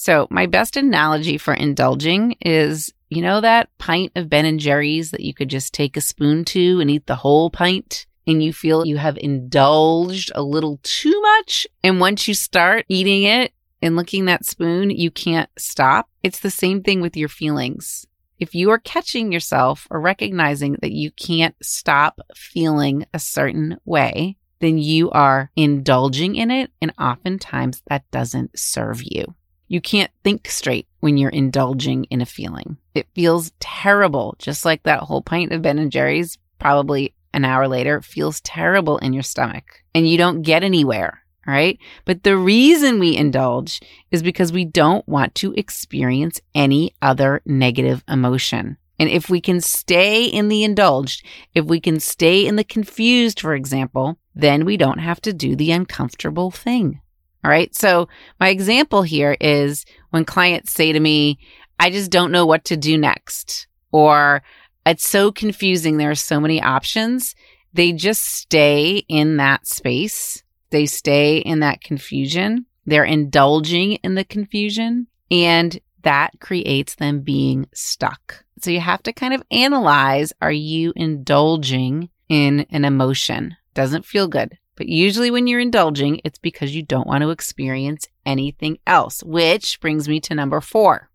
So, 0.00 0.28
my 0.30 0.46
best 0.46 0.76
analogy 0.76 1.38
for 1.38 1.52
indulging 1.52 2.36
is 2.40 2.94
you 3.10 3.20
know 3.20 3.40
that 3.40 3.68
pint 3.78 4.12
of 4.14 4.28
Ben 4.30 4.44
and 4.44 4.60
Jerry's 4.60 5.10
that 5.10 5.22
you 5.22 5.34
could 5.34 5.50
just 5.50 5.74
take 5.74 5.96
a 5.96 6.00
spoon 6.00 6.44
to 6.46 6.78
and 6.78 6.88
eat 6.88 7.08
the 7.08 7.16
whole 7.16 7.50
pint? 7.50 8.06
And 8.24 8.40
you 8.40 8.52
feel 8.52 8.86
you 8.86 8.98
have 8.98 9.18
indulged 9.18 10.30
a 10.36 10.42
little 10.42 10.78
too 10.84 11.20
much. 11.20 11.66
And 11.82 11.98
once 11.98 12.28
you 12.28 12.34
start 12.34 12.84
eating 12.88 13.24
it 13.24 13.52
and 13.82 13.96
licking 13.96 14.26
that 14.26 14.44
spoon, 14.44 14.90
you 14.90 15.10
can't 15.10 15.50
stop. 15.58 16.08
It's 16.22 16.38
the 16.38 16.50
same 16.50 16.84
thing 16.84 17.00
with 17.00 17.16
your 17.16 17.28
feelings. 17.28 18.06
If 18.38 18.54
you 18.54 18.70
are 18.70 18.78
catching 18.78 19.32
yourself 19.32 19.88
or 19.90 20.00
recognizing 20.00 20.76
that 20.80 20.92
you 20.92 21.10
can't 21.10 21.56
stop 21.60 22.20
feeling 22.36 23.04
a 23.12 23.18
certain 23.18 23.78
way, 23.84 24.36
then 24.60 24.78
you 24.78 25.10
are 25.10 25.50
indulging 25.56 26.36
in 26.36 26.52
it. 26.52 26.70
And 26.80 26.94
oftentimes 27.00 27.82
that 27.88 28.08
doesn't 28.12 28.56
serve 28.56 29.02
you. 29.02 29.34
You 29.68 29.80
can't 29.80 30.10
think 30.24 30.48
straight 30.48 30.88
when 31.00 31.16
you're 31.16 31.30
indulging 31.30 32.04
in 32.04 32.20
a 32.20 32.26
feeling. 32.26 32.78
It 32.94 33.06
feels 33.14 33.52
terrible, 33.60 34.34
just 34.38 34.64
like 34.64 34.82
that 34.82 35.00
whole 35.00 35.22
pint 35.22 35.52
of 35.52 35.62
Ben 35.62 35.78
and 35.78 35.92
Jerry's 35.92 36.38
probably 36.58 37.14
an 37.34 37.44
hour 37.44 37.68
later 37.68 38.00
feels 38.00 38.40
terrible 38.40 38.98
in 38.98 39.12
your 39.12 39.22
stomach 39.22 39.82
and 39.94 40.08
you 40.08 40.16
don't 40.16 40.42
get 40.42 40.64
anywhere, 40.64 41.22
right? 41.46 41.78
But 42.04 42.22
the 42.22 42.36
reason 42.36 42.98
we 42.98 43.16
indulge 43.16 43.80
is 44.10 44.22
because 44.22 44.52
we 44.52 44.64
don't 44.64 45.06
want 45.06 45.34
to 45.36 45.52
experience 45.52 46.40
any 46.54 46.94
other 47.02 47.42
negative 47.44 48.02
emotion. 48.08 48.78
And 48.98 49.08
if 49.08 49.30
we 49.30 49.40
can 49.40 49.60
stay 49.60 50.24
in 50.24 50.48
the 50.48 50.64
indulged, 50.64 51.24
if 51.54 51.66
we 51.66 51.78
can 51.78 52.00
stay 52.00 52.46
in 52.46 52.56
the 52.56 52.64
confused, 52.64 53.38
for 53.38 53.54
example, 53.54 54.18
then 54.34 54.64
we 54.64 54.76
don't 54.76 54.98
have 54.98 55.20
to 55.22 55.32
do 55.32 55.54
the 55.54 55.70
uncomfortable 55.70 56.50
thing. 56.50 57.00
All 57.44 57.50
right. 57.50 57.74
So 57.74 58.08
my 58.40 58.48
example 58.48 59.02
here 59.02 59.36
is 59.40 59.84
when 60.10 60.24
clients 60.24 60.72
say 60.72 60.92
to 60.92 61.00
me, 61.00 61.38
I 61.78 61.90
just 61.90 62.10
don't 62.10 62.32
know 62.32 62.46
what 62.46 62.64
to 62.66 62.76
do 62.76 62.98
next, 62.98 63.68
or 63.92 64.42
it's 64.84 65.08
so 65.08 65.30
confusing. 65.30 65.96
There 65.96 66.10
are 66.10 66.16
so 66.16 66.40
many 66.40 66.60
options. 66.60 67.34
They 67.72 67.92
just 67.92 68.22
stay 68.22 69.04
in 69.08 69.36
that 69.36 69.66
space. 69.66 70.42
They 70.70 70.86
stay 70.86 71.38
in 71.38 71.60
that 71.60 71.80
confusion. 71.80 72.66
They're 72.86 73.04
indulging 73.04 73.92
in 73.94 74.14
the 74.14 74.24
confusion 74.24 75.06
and 75.30 75.78
that 76.02 76.40
creates 76.40 76.94
them 76.94 77.20
being 77.20 77.66
stuck. 77.74 78.44
So 78.60 78.70
you 78.70 78.80
have 78.80 79.02
to 79.04 79.12
kind 79.12 79.34
of 79.34 79.42
analyze, 79.50 80.32
are 80.40 80.52
you 80.52 80.92
indulging 80.96 82.08
in 82.28 82.60
an 82.70 82.84
emotion? 82.84 83.56
Doesn't 83.74 84.06
feel 84.06 84.26
good. 84.26 84.58
But 84.78 84.88
usually, 84.88 85.32
when 85.32 85.48
you're 85.48 85.58
indulging, 85.58 86.20
it's 86.22 86.38
because 86.38 86.72
you 86.72 86.84
don't 86.84 87.08
want 87.08 87.22
to 87.22 87.30
experience 87.30 88.06
anything 88.24 88.78
else, 88.86 89.24
which 89.24 89.80
brings 89.80 90.08
me 90.08 90.20
to 90.20 90.36
number 90.36 90.60
four. 90.60 91.10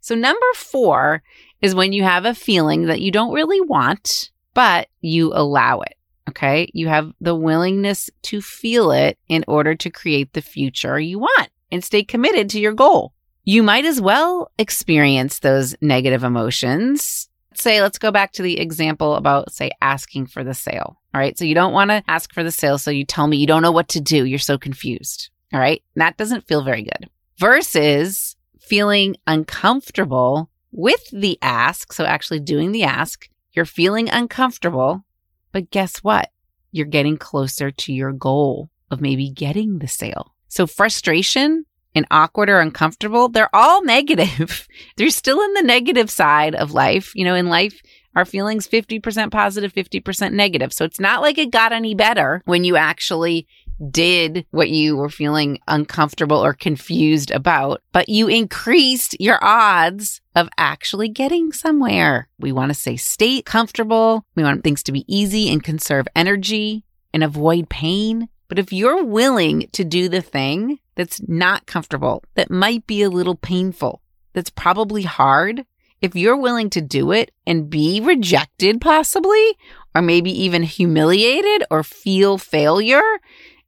So, 0.00 0.14
number 0.14 0.46
four 0.56 1.22
is 1.60 1.74
when 1.74 1.92
you 1.92 2.02
have 2.02 2.24
a 2.24 2.34
feeling 2.34 2.86
that 2.86 3.02
you 3.02 3.10
don't 3.10 3.34
really 3.34 3.60
want, 3.60 4.30
but 4.54 4.88
you 5.02 5.34
allow 5.34 5.82
it. 5.82 5.94
Okay. 6.30 6.70
You 6.72 6.88
have 6.88 7.12
the 7.20 7.34
willingness 7.34 8.08
to 8.22 8.40
feel 8.40 8.90
it 8.90 9.18
in 9.28 9.44
order 9.46 9.74
to 9.74 9.90
create 9.90 10.32
the 10.32 10.40
future 10.40 10.98
you 10.98 11.18
want 11.18 11.50
and 11.70 11.84
stay 11.84 12.02
committed 12.02 12.48
to 12.50 12.60
your 12.60 12.72
goal. 12.72 13.12
You 13.44 13.62
might 13.62 13.84
as 13.84 14.00
well 14.00 14.50
experience 14.56 15.40
those 15.40 15.74
negative 15.82 16.24
emotions 16.24 17.28
say, 17.60 17.82
let's 17.82 17.98
go 17.98 18.10
back 18.10 18.32
to 18.32 18.42
the 18.42 18.60
example 18.60 19.14
about, 19.14 19.52
say, 19.52 19.70
asking 19.80 20.26
for 20.26 20.44
the 20.44 20.54
sale. 20.54 20.98
All 21.14 21.20
right. 21.20 21.36
So 21.36 21.44
you 21.44 21.54
don't 21.54 21.72
want 21.72 21.90
to 21.90 22.02
ask 22.08 22.32
for 22.32 22.42
the 22.42 22.50
sale. 22.50 22.78
So 22.78 22.90
you 22.90 23.04
tell 23.04 23.26
me 23.26 23.36
you 23.36 23.46
don't 23.46 23.62
know 23.62 23.72
what 23.72 23.88
to 23.88 24.00
do. 24.00 24.24
You're 24.24 24.38
so 24.38 24.58
confused. 24.58 25.30
All 25.52 25.60
right. 25.60 25.82
And 25.94 26.02
that 26.02 26.16
doesn't 26.16 26.46
feel 26.46 26.62
very 26.62 26.82
good 26.82 27.08
versus 27.38 28.36
feeling 28.60 29.16
uncomfortable 29.26 30.50
with 30.70 31.04
the 31.10 31.38
ask. 31.42 31.92
So 31.92 32.04
actually 32.04 32.40
doing 32.40 32.72
the 32.72 32.84
ask, 32.84 33.28
you're 33.52 33.64
feeling 33.64 34.08
uncomfortable. 34.08 35.04
But 35.50 35.70
guess 35.70 35.98
what? 35.98 36.30
You're 36.70 36.86
getting 36.86 37.18
closer 37.18 37.70
to 37.70 37.92
your 37.92 38.12
goal 38.12 38.70
of 38.90 39.00
maybe 39.00 39.30
getting 39.30 39.78
the 39.78 39.88
sale. 39.88 40.34
So 40.48 40.66
frustration 40.66 41.66
and 41.94 42.06
awkward 42.10 42.48
or 42.48 42.60
uncomfortable, 42.60 43.28
they're 43.28 43.54
all 43.54 43.84
negative. 43.84 44.66
they're 44.96 45.10
still 45.10 45.40
in 45.40 45.54
the 45.54 45.62
negative 45.62 46.10
side 46.10 46.54
of 46.54 46.72
life. 46.72 47.12
You 47.14 47.24
know, 47.24 47.34
in 47.34 47.48
life, 47.48 47.80
our 48.14 48.24
feelings 48.24 48.68
50% 48.68 49.30
positive, 49.30 49.72
50% 49.72 50.32
negative. 50.32 50.72
So 50.72 50.84
it's 50.84 51.00
not 51.00 51.22
like 51.22 51.38
it 51.38 51.50
got 51.50 51.72
any 51.72 51.94
better 51.94 52.42
when 52.44 52.64
you 52.64 52.76
actually 52.76 53.46
did 53.90 54.46
what 54.50 54.70
you 54.70 54.96
were 54.96 55.08
feeling 55.08 55.58
uncomfortable 55.66 56.36
or 56.36 56.52
confused 56.52 57.30
about, 57.30 57.82
but 57.92 58.08
you 58.08 58.28
increased 58.28 59.16
your 59.18 59.38
odds 59.42 60.20
of 60.36 60.48
actually 60.56 61.08
getting 61.08 61.52
somewhere. 61.52 62.28
We 62.38 62.52
want 62.52 62.70
to 62.70 62.74
say 62.74 62.96
stay 62.96 63.42
comfortable. 63.42 64.24
We 64.34 64.42
want 64.42 64.62
things 64.62 64.82
to 64.84 64.92
be 64.92 65.04
easy 65.12 65.50
and 65.50 65.64
conserve 65.64 66.06
energy 66.14 66.84
and 67.12 67.24
avoid 67.24 67.68
pain. 67.68 68.28
But 68.48 68.58
if 68.58 68.72
you're 68.72 69.04
willing 69.04 69.68
to 69.72 69.84
do 69.84 70.08
the 70.08 70.22
thing 70.22 70.78
that's 70.94 71.20
not 71.28 71.66
comfortable, 71.66 72.22
that 72.34 72.50
might 72.50 72.86
be 72.86 73.02
a 73.02 73.10
little 73.10 73.36
painful, 73.36 74.02
that's 74.32 74.50
probably 74.50 75.02
hard, 75.02 75.64
if 76.02 76.16
you're 76.16 76.36
willing 76.36 76.68
to 76.70 76.80
do 76.80 77.12
it 77.12 77.30
and 77.46 77.70
be 77.70 78.00
rejected, 78.00 78.80
possibly, 78.80 79.56
or 79.94 80.02
maybe 80.02 80.30
even 80.42 80.64
humiliated 80.64 81.64
or 81.70 81.84
feel 81.84 82.38
failure 82.38 83.20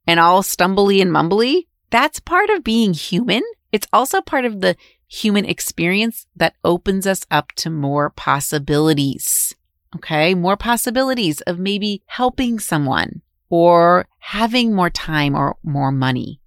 and 0.05 0.19
all 0.19 0.43
stumbly 0.43 1.01
and 1.01 1.11
mumbly, 1.11 1.67
that's 1.91 2.19
part 2.19 2.49
of 2.49 2.63
being 2.63 2.93
human. 2.93 3.41
It's 3.71 3.87
also 3.93 4.21
part 4.21 4.43
of 4.43 4.59
the 4.59 4.75
human 5.07 5.45
experience 5.45 6.27
that 6.35 6.55
opens 6.63 7.07
us 7.07 7.25
up 7.31 7.53
to 7.53 7.69
more 7.69 8.09
possibilities. 8.09 9.55
Okay. 9.95 10.35
More 10.35 10.57
possibilities 10.57 11.39
of 11.41 11.57
maybe 11.57 12.03
helping 12.07 12.59
someone 12.59 13.21
or 13.49 14.07
having 14.19 14.73
more 14.73 14.89
time 14.89 15.35
or 15.35 15.55
more 15.63 15.91
money 15.91 16.41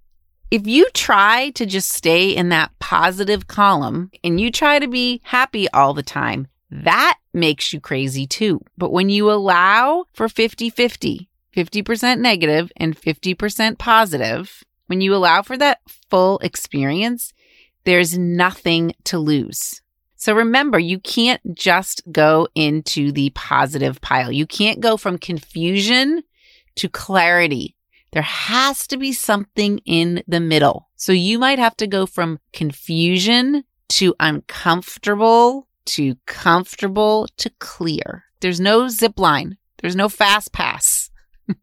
if 0.51 0.65
you 0.65 0.89
try 0.93 1.51
to 1.51 1.65
just 1.65 1.89
stay 1.89 2.29
in 2.29 2.49
that 2.49 2.71
positive 2.79 3.47
column 3.47 4.11
and 4.23 4.39
you 4.39 4.51
try 4.51 4.79
to 4.79 4.87
be 4.87 5.21
happy 5.23 5.69
all 5.69 5.93
the 5.93 6.03
time, 6.03 6.47
that 6.71 7.17
makes 7.33 7.71
you 7.71 7.79
crazy 7.79 8.25
too. 8.25 8.61
But 8.77 8.91
when 8.91 9.09
you 9.09 9.31
allow 9.31 10.05
for 10.13 10.27
50 10.27 10.69
50, 10.69 11.29
50% 11.55 12.19
negative 12.19 12.71
and 12.77 12.99
50% 12.99 13.77
positive, 13.77 14.63
when 14.87 15.01
you 15.01 15.13
allow 15.13 15.41
for 15.41 15.57
that 15.57 15.79
full 16.09 16.39
experience, 16.39 17.33
there's 17.83 18.17
nothing 18.17 18.93
to 19.05 19.19
lose. 19.19 19.81
So 20.15 20.33
remember, 20.33 20.79
you 20.79 20.99
can't 20.99 21.41
just 21.55 22.01
go 22.11 22.47
into 22.53 23.11
the 23.11 23.29
positive 23.31 24.01
pile. 24.01 24.31
You 24.31 24.45
can't 24.45 24.81
go 24.81 24.97
from 24.97 25.17
confusion 25.17 26.23
to 26.75 26.89
clarity. 26.89 27.75
There 28.11 28.21
has 28.21 28.87
to 28.87 28.97
be 28.97 29.13
something 29.13 29.79
in 29.85 30.23
the 30.27 30.39
middle. 30.39 30.89
So 30.95 31.11
you 31.11 31.39
might 31.39 31.59
have 31.59 31.77
to 31.77 31.87
go 31.87 32.05
from 32.05 32.39
confusion 32.53 33.63
to 33.89 34.15
uncomfortable 34.19 35.67
to 35.85 36.15
comfortable 36.25 37.27
to 37.37 37.49
clear. 37.59 38.25
There's 38.41 38.59
no 38.59 38.87
zip 38.89 39.19
line. 39.19 39.57
There's 39.81 39.95
no 39.95 40.09
fast 40.09 40.51
pass. 40.53 41.09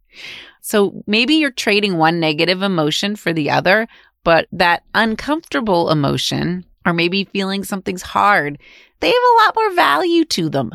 so 0.60 1.02
maybe 1.06 1.34
you're 1.34 1.50
trading 1.50 1.96
one 1.96 2.20
negative 2.20 2.62
emotion 2.62 3.16
for 3.16 3.32
the 3.32 3.50
other, 3.50 3.86
but 4.24 4.48
that 4.52 4.82
uncomfortable 4.94 5.90
emotion, 5.90 6.64
or 6.84 6.92
maybe 6.92 7.24
feeling 7.24 7.62
something's 7.62 8.02
hard, 8.02 8.58
they 9.00 9.08
have 9.08 9.14
a 9.14 9.44
lot 9.44 9.54
more 9.54 9.74
value 9.74 10.24
to 10.24 10.48
them 10.48 10.74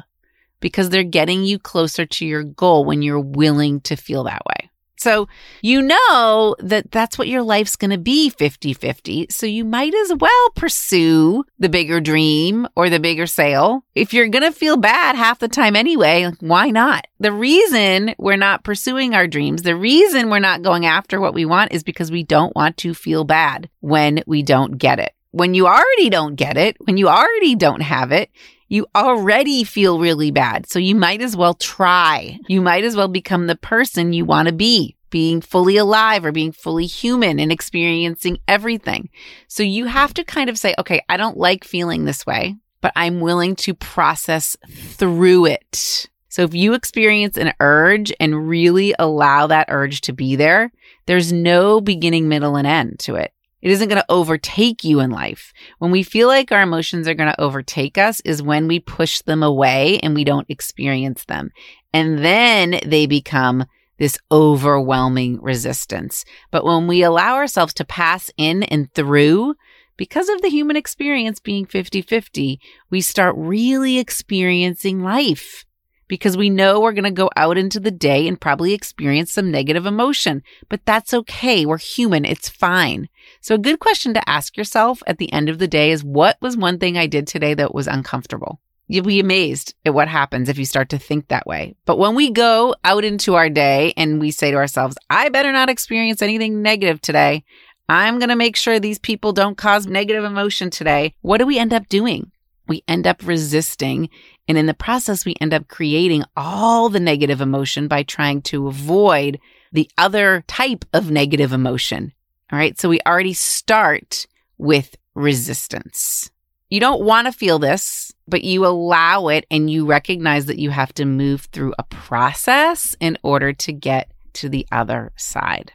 because 0.60 0.90
they're 0.90 1.04
getting 1.04 1.44
you 1.44 1.60
closer 1.60 2.06
to 2.06 2.25
your 2.25 2.44
goal 2.44 2.86
when 2.86 3.01
you're 3.01 3.20
willing 3.20 3.82
to 3.82 3.96
feel 3.96 4.24
that 4.24 4.44
way. 4.46 4.61
So 5.01 5.27
you 5.63 5.81
know 5.81 6.55
that 6.60 6.91
that's 6.91 7.17
what 7.17 7.27
your 7.27 7.41
life's 7.41 7.75
going 7.75 7.89
to 7.89 7.98
be 7.98 8.29
50 8.29 8.74
50. 8.74 9.27
So 9.31 9.48
you 9.48 9.65
might 9.65 9.96
as 9.96 10.13
well 10.13 10.50
pursue 10.55 11.43
the 11.58 11.70
bigger 11.70 12.00
dream 12.00 12.67
or 12.75 12.88
the 12.88 13.00
bigger 13.00 13.25
sale. 13.25 13.84
If 13.96 14.13
you're 14.13 14.27
going 14.27 14.43
to 14.43 14.51
feel 14.51 14.77
bad 14.77 15.15
half 15.15 15.39
the 15.39 15.48
time 15.48 15.75
anyway, 15.75 16.31
why 16.39 16.70
not? 16.70 17.08
The 17.20 17.31
reason 17.31 18.13
we're 18.20 18.38
not 18.38 18.63
pursuing 18.63 19.15
our 19.15 19.25
dreams, 19.25 19.63
the 19.63 19.75
reason 19.75 20.29
we're 20.29 20.38
not 20.38 20.62
going 20.62 20.86
after 20.86 21.20
what 21.20 21.34
we 21.34 21.46
want 21.46 21.74
is 21.74 21.84
because 21.84 22.12
we 22.12 22.24
don't 22.24 22.55
want 22.55 22.77
to 22.77 22.93
feel 22.93 23.24
bad 23.24 23.70
when 23.79 24.22
we 24.27 24.43
don't 24.43 24.77
get 24.77 25.00
it. 25.00 25.13
When 25.31 25.55
you 25.55 25.65
already 25.65 26.12
don't 26.12 26.36
get 26.36 26.58
it, 26.58 26.77
when 26.79 26.98
you 26.98 27.08
already 27.08 27.55
don't 27.55 27.81
have 27.81 28.12
it, 28.12 28.29
you 28.72 28.88
already 28.96 29.66
feel 29.66 30.00
really 30.00 30.32
bad. 30.32 30.66
So 30.66 30.80
you 30.80 30.96
might 30.96 31.22
as 31.22 31.36
well 31.36 31.56
try. 31.56 32.40
You 32.48 32.62
might 32.62 32.86
as 32.86 32.96
well 32.96 33.10
become 33.10 33.48
the 33.48 33.58
person 33.58 34.13
you 34.13 34.24
want 34.24 34.48
to 34.48 34.54
be, 34.54 34.96
being 35.10 35.42
fully 35.42 35.75
alive 35.75 36.24
or 36.24 36.32
being 36.32 36.54
fully 36.54 36.86
human 36.86 37.38
and 37.38 37.51
experiencing 37.51 38.38
everything. 38.48 39.10
So 39.50 39.62
you 39.62 39.88
have 39.88 40.13
to 40.13 40.24
kind 40.24 40.50
of 40.50 40.58
say, 40.58 40.74
okay, 40.80 41.01
I 41.10 41.18
don't 41.18 41.36
like 41.36 41.66
feeling 41.66 42.06
this 42.06 42.25
way, 42.25 42.56
but 42.80 42.94
I'm 42.96 43.20
willing 43.20 43.58
to 43.58 43.74
process 43.74 44.56
through 44.70 45.48
it. 45.48 46.10
So 46.30 46.44
if 46.44 46.54
you 46.54 46.74
experience 46.74 47.36
an 47.36 47.51
urge 47.60 48.13
and 48.22 48.48
really 48.48 48.96
allow 48.98 49.48
that 49.48 49.66
urge 49.68 50.00
to 50.01 50.13
be 50.13 50.38
there, 50.38 50.72
there's 51.08 51.34
no 51.34 51.82
beginning, 51.82 52.30
middle, 52.30 52.56
and 52.56 52.66
end 52.66 53.00
to 53.00 53.16
it. 53.16 53.34
It 53.62 53.72
isn't 53.72 53.89
going 53.89 54.01
to 54.01 54.12
overtake 54.12 54.84
you 54.84 55.00
in 55.00 55.12
life. 55.12 55.53
When 55.80 55.91
we 55.91 56.03
feel 56.03 56.27
like 56.27 56.51
our 56.51 56.62
emotions 56.62 57.08
are 57.08 57.13
going 57.13 57.32
to 57.32 57.41
overtake 57.41 57.98
us 57.98 58.20
is 58.22 58.41
when 58.41 58.68
we 58.68 58.80
push 58.80 59.22
them 59.22 59.44
away 59.44 60.00
and 60.00 60.15
we 60.15 60.24
don't 60.24 60.50
experience 60.50 61.25
them. 61.25 61.51
And 61.94 62.20
then 62.20 62.80
they 62.86 63.06
become 63.06 63.65
this 63.98 64.18
overwhelming 64.32 65.39
resistance. 65.41 66.25
But 66.50 66.65
when 66.65 66.88
we 66.88 67.03
allow 67.03 67.36
ourselves 67.36 67.74
to 67.75 67.86
pass 67.86 68.32
in 68.36 68.63
and 68.63 68.91
through, 68.94 69.53
because 69.96 70.27
of 70.30 70.41
the 70.41 70.50
human 70.50 70.75
experience 70.75 71.39
being 71.39 71.68
50 71.68 72.01
50, 72.01 72.60
we 72.89 73.01
start 73.01 73.36
really 73.38 74.00
experiencing 74.00 75.03
life 75.03 75.65
because 76.08 76.36
we 76.36 76.50
know 76.50 76.80
we're 76.80 76.91
going 76.91 77.03
to 77.03 77.12
go 77.12 77.30
out 77.38 77.58
into 77.58 77.80
the 77.80 77.89
day 77.89 78.27
and 78.27 78.41
probably 78.41 78.74
experience 78.74 79.32
some 79.32 79.51
negative 79.51 79.86
emotion. 79.86 80.41
But 80.68 80.82
that's 80.84 81.13
okay. 81.13 81.65
We're 81.65 81.77
human. 81.77 82.25
It's 82.25 82.50
fine. 82.50 83.08
So 83.41 83.55
a 83.55 83.60
good 83.60 83.79
question 83.79 84.13
to 84.13 84.29
ask 84.29 84.55
yourself 84.55 85.01
at 85.07 85.17
the 85.17 85.33
end 85.33 85.50
of 85.50 85.57
the 85.57 85.67
day 85.67 85.89
is 85.89 86.03
what 86.03 86.38
was 86.41 86.55
one 86.55 86.77
thing 86.77 86.95
I 86.95 87.07
did 87.07 87.25
today 87.25 87.55
that 87.55 87.74
was 87.74 87.88
uncomfortable? 87.88 88.62
You'll 88.88 89.05
be 89.05 89.19
amazed 89.19 89.74
at 89.83 89.95
what 89.95 90.07
happens 90.07 90.48
if 90.48 90.60
you 90.60 90.65
start 90.65 90.89
to 90.89 91.00
think 91.00 91.27
that 91.27 91.48
way. 91.48 91.75
But 91.86 91.98
when 91.98 92.13
we 92.13 92.30
go 92.30 92.75
out 92.84 93.04
into 93.04 93.34
our 93.34 93.49
day 93.49 93.93
and 93.97 94.19
we 94.19 94.30
say 94.30 94.51
to 94.51 94.58
ourselves, 94.58 94.95
I 95.10 95.30
better 95.30 95.51
not 95.51 95.69
experience 95.69 96.21
anything 96.21 96.62
negative 96.62 97.01
today. 97.01 97.43
I'm 97.89 98.19
going 98.19 98.30
to 98.30 98.36
make 98.36 98.56
sure 98.56 98.80
these 98.80 98.99
people 98.99 99.34
don't 99.34 99.58
cause 99.58 99.88
negative 99.88 100.23
emotion 100.23 100.69
today. 100.69 101.15
What 101.21 101.39
do 101.39 101.47
we 101.47 101.58
end 101.58 101.73
up 101.73 101.89
doing? 101.89 102.32
We 102.67 102.84
end 102.88 103.08
up 103.08 103.25
resisting 103.25 104.10
and 104.47 104.58
in 104.58 104.65
the 104.65 104.73
process, 104.73 105.25
we 105.25 105.36
end 105.39 105.54
up 105.54 105.67
creating 105.67 106.25
all 106.36 106.89
the 106.89 106.99
negative 106.99 107.41
emotion 107.41 107.88
by 107.88 108.04
trying 108.04 108.41
to 108.43 108.67
avoid 108.67 109.39
the 109.71 109.89
other 109.97 110.43
type 110.47 110.84
of 110.93 111.10
negative 111.10 111.54
emotion. 111.54 112.12
All 112.52 112.60
right. 112.60 112.80
So 112.80 112.90
we 112.90 113.00
already 113.06 113.34
start 113.34 114.28
with 114.58 114.96
resistance. 115.16 116.32
You 116.70 116.80
don't 116.80 117.04
want 117.04 117.28
to 117.28 117.34
feel 117.34 117.60
this, 117.60 118.14
but 118.28 118.44
you 118.44 118.66
allow 118.66 119.28
it 119.28 119.46
and 119.52 119.70
you 119.70 119.86
recognize 119.86 120.46
that 120.46 120.60
you 120.60 120.70
have 120.70 120.94
to 120.94 121.06
move 121.06 121.50
through 121.52 121.74
a 121.78 121.84
process 121.84 122.96
in 123.00 123.18
order 123.24 123.52
to 123.54 123.74
get 123.74 124.10
to 124.34 124.48
the 124.48 124.66
other 124.72 125.12
side. 125.18 125.74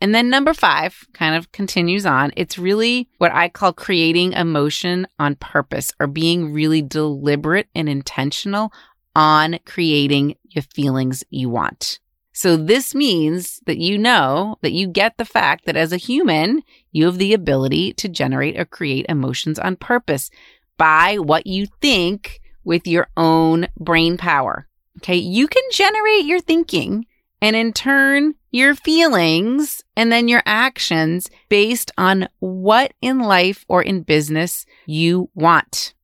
And 0.00 0.14
then 0.14 0.30
number 0.30 0.52
five 0.52 1.06
kind 1.14 1.34
of 1.34 1.50
continues 1.52 2.04
on. 2.04 2.32
It's 2.36 2.58
really 2.58 3.08
what 3.18 3.32
I 3.32 3.48
call 3.48 3.72
creating 3.72 4.34
emotion 4.34 5.06
on 5.18 5.36
purpose 5.36 5.92
or 5.98 6.06
being 6.06 6.52
really 6.52 6.82
deliberate 6.82 7.68
and 7.74 7.88
intentional 7.88 8.72
on 9.16 9.58
creating 9.64 10.36
the 10.54 10.60
feelings 10.60 11.24
you 11.30 11.48
want. 11.48 12.00
So 12.36 12.56
this 12.56 12.96
means 12.96 13.60
that 13.64 13.78
you 13.78 13.96
know 13.96 14.58
that 14.60 14.72
you 14.72 14.88
get 14.88 15.16
the 15.16 15.24
fact 15.24 15.66
that 15.66 15.76
as 15.76 15.92
a 15.92 15.96
human, 15.96 16.62
you 16.90 17.06
have 17.06 17.16
the 17.16 17.32
ability 17.32 17.92
to 17.94 18.08
generate 18.08 18.58
or 18.58 18.64
create 18.64 19.06
emotions 19.08 19.56
on 19.56 19.76
purpose 19.76 20.30
by 20.76 21.16
what 21.16 21.46
you 21.46 21.68
think 21.80 22.40
with 22.64 22.88
your 22.88 23.08
own 23.16 23.68
brain 23.78 24.16
power. 24.16 24.66
Okay. 24.98 25.14
You 25.14 25.46
can 25.46 25.62
generate 25.70 26.24
your 26.24 26.40
thinking 26.40 27.06
and 27.40 27.54
in 27.54 27.72
turn, 27.72 28.34
your 28.50 28.74
feelings 28.74 29.84
and 29.96 30.10
then 30.10 30.26
your 30.26 30.42
actions 30.44 31.30
based 31.48 31.92
on 31.96 32.28
what 32.40 32.94
in 33.00 33.20
life 33.20 33.64
or 33.68 33.80
in 33.80 34.02
business 34.02 34.66
you 34.86 35.30
want. 35.36 35.94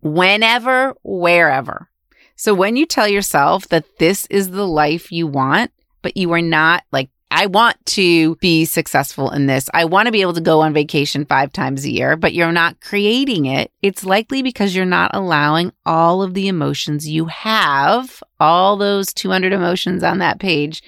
Whenever, 0.00 0.94
wherever. 1.02 1.90
So 2.36 2.54
when 2.54 2.76
you 2.76 2.86
tell 2.86 3.08
yourself 3.08 3.68
that 3.68 3.98
this 3.98 4.26
is 4.26 4.50
the 4.50 4.66
life 4.66 5.10
you 5.10 5.26
want, 5.26 5.72
but 6.02 6.16
you 6.16 6.32
are 6.32 6.42
not 6.42 6.84
like, 6.92 7.10
I 7.30 7.46
want 7.46 7.84
to 7.86 8.36
be 8.36 8.64
successful 8.64 9.30
in 9.30 9.46
this. 9.46 9.68
I 9.74 9.84
want 9.86 10.06
to 10.06 10.12
be 10.12 10.20
able 10.20 10.34
to 10.34 10.40
go 10.40 10.60
on 10.60 10.72
vacation 10.72 11.24
five 11.24 11.52
times 11.52 11.84
a 11.84 11.90
year, 11.90 12.16
but 12.16 12.34
you're 12.34 12.52
not 12.52 12.80
creating 12.80 13.46
it. 13.46 13.72
It's 13.82 14.04
likely 14.04 14.42
because 14.42 14.76
you're 14.76 14.84
not 14.84 15.10
allowing 15.12 15.72
all 15.84 16.22
of 16.22 16.34
the 16.34 16.46
emotions 16.46 17.08
you 17.08 17.26
have, 17.26 18.22
all 18.38 18.76
those 18.76 19.12
200 19.12 19.52
emotions 19.52 20.04
on 20.04 20.18
that 20.18 20.38
page 20.38 20.82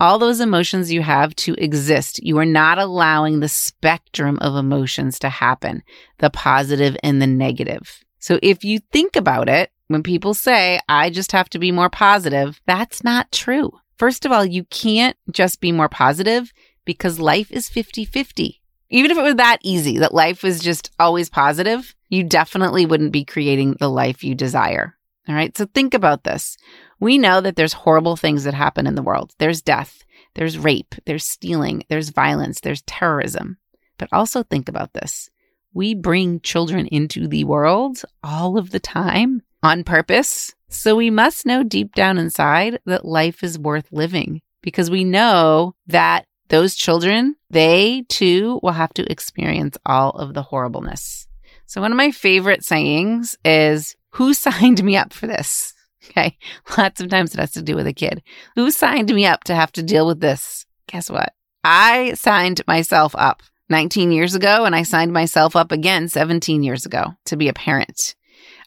all 0.00 0.18
those 0.18 0.40
emotions 0.40 0.90
you 0.90 1.02
have 1.02 1.36
to 1.36 1.54
exist. 1.58 2.24
You 2.24 2.38
are 2.38 2.46
not 2.46 2.78
allowing 2.78 3.40
the 3.40 3.48
spectrum 3.48 4.38
of 4.40 4.56
emotions 4.56 5.18
to 5.18 5.28
happen, 5.28 5.82
the 6.18 6.30
positive 6.30 6.96
and 7.02 7.20
the 7.20 7.26
negative. 7.26 8.02
So 8.18 8.38
if 8.42 8.64
you 8.64 8.78
think 8.78 9.14
about 9.14 9.50
it, 9.50 9.70
when 9.90 10.04
people 10.04 10.34
say, 10.34 10.78
I 10.88 11.10
just 11.10 11.32
have 11.32 11.50
to 11.50 11.58
be 11.58 11.72
more 11.72 11.90
positive, 11.90 12.60
that's 12.64 13.02
not 13.02 13.32
true. 13.32 13.72
First 13.98 14.24
of 14.24 14.30
all, 14.30 14.44
you 14.44 14.62
can't 14.66 15.16
just 15.32 15.60
be 15.60 15.72
more 15.72 15.88
positive 15.88 16.52
because 16.84 17.18
life 17.18 17.50
is 17.50 17.68
50 17.68 18.04
50. 18.04 18.62
Even 18.90 19.10
if 19.10 19.18
it 19.18 19.22
was 19.22 19.34
that 19.34 19.58
easy, 19.64 19.98
that 19.98 20.14
life 20.14 20.44
was 20.44 20.60
just 20.60 20.92
always 21.00 21.28
positive, 21.28 21.92
you 22.08 22.22
definitely 22.22 22.86
wouldn't 22.86 23.10
be 23.10 23.24
creating 23.24 23.78
the 23.80 23.90
life 23.90 24.22
you 24.22 24.36
desire. 24.36 24.96
All 25.28 25.34
right. 25.34 25.56
So 25.56 25.66
think 25.66 25.92
about 25.92 26.22
this. 26.22 26.56
We 27.00 27.18
know 27.18 27.40
that 27.40 27.56
there's 27.56 27.72
horrible 27.72 28.14
things 28.14 28.44
that 28.44 28.54
happen 28.54 28.86
in 28.86 28.94
the 28.94 29.02
world. 29.02 29.32
There's 29.38 29.60
death, 29.60 30.04
there's 30.36 30.56
rape, 30.56 30.94
there's 31.04 31.24
stealing, 31.24 31.82
there's 31.88 32.10
violence, 32.10 32.60
there's 32.60 32.82
terrorism. 32.82 33.58
But 33.98 34.08
also 34.12 34.44
think 34.44 34.68
about 34.68 34.92
this. 34.92 35.30
We 35.74 35.96
bring 35.96 36.40
children 36.40 36.86
into 36.86 37.26
the 37.26 37.42
world 37.42 38.02
all 38.22 38.56
of 38.56 38.70
the 38.70 38.80
time 38.80 39.42
on 39.62 39.84
purpose. 39.84 40.54
So 40.68 40.96
we 40.96 41.10
must 41.10 41.46
know 41.46 41.62
deep 41.62 41.94
down 41.94 42.18
inside 42.18 42.78
that 42.86 43.04
life 43.04 43.42
is 43.42 43.58
worth 43.58 43.88
living 43.90 44.40
because 44.62 44.90
we 44.90 45.04
know 45.04 45.74
that 45.86 46.26
those 46.48 46.74
children, 46.74 47.36
they 47.48 48.04
too 48.08 48.60
will 48.62 48.72
have 48.72 48.92
to 48.94 49.10
experience 49.10 49.76
all 49.86 50.10
of 50.10 50.34
the 50.34 50.42
horribleness. 50.42 51.26
So 51.66 51.80
one 51.80 51.92
of 51.92 51.96
my 51.96 52.10
favorite 52.10 52.64
sayings 52.64 53.36
is, 53.44 53.96
who 54.10 54.34
signed 54.34 54.82
me 54.82 54.96
up 54.96 55.12
for 55.12 55.26
this? 55.26 55.74
Okay. 56.10 56.38
Lots 56.78 57.02
of 57.02 57.08
times 57.08 57.34
it 57.34 57.40
has 57.40 57.52
to 57.52 57.62
do 57.62 57.76
with 57.76 57.86
a 57.86 57.92
kid. 57.92 58.22
Who 58.56 58.70
signed 58.70 59.14
me 59.14 59.26
up 59.26 59.44
to 59.44 59.54
have 59.54 59.70
to 59.72 59.82
deal 59.82 60.06
with 60.06 60.18
this? 60.18 60.64
Guess 60.88 61.10
what? 61.10 61.34
I 61.62 62.14
signed 62.14 62.62
myself 62.66 63.14
up 63.18 63.42
19 63.68 64.10
years 64.10 64.34
ago 64.34 64.64
and 64.64 64.74
I 64.74 64.82
signed 64.82 65.12
myself 65.12 65.54
up 65.54 65.70
again 65.72 66.08
17 66.08 66.62
years 66.62 66.86
ago 66.86 67.14
to 67.26 67.36
be 67.36 67.48
a 67.48 67.52
parent. 67.52 68.16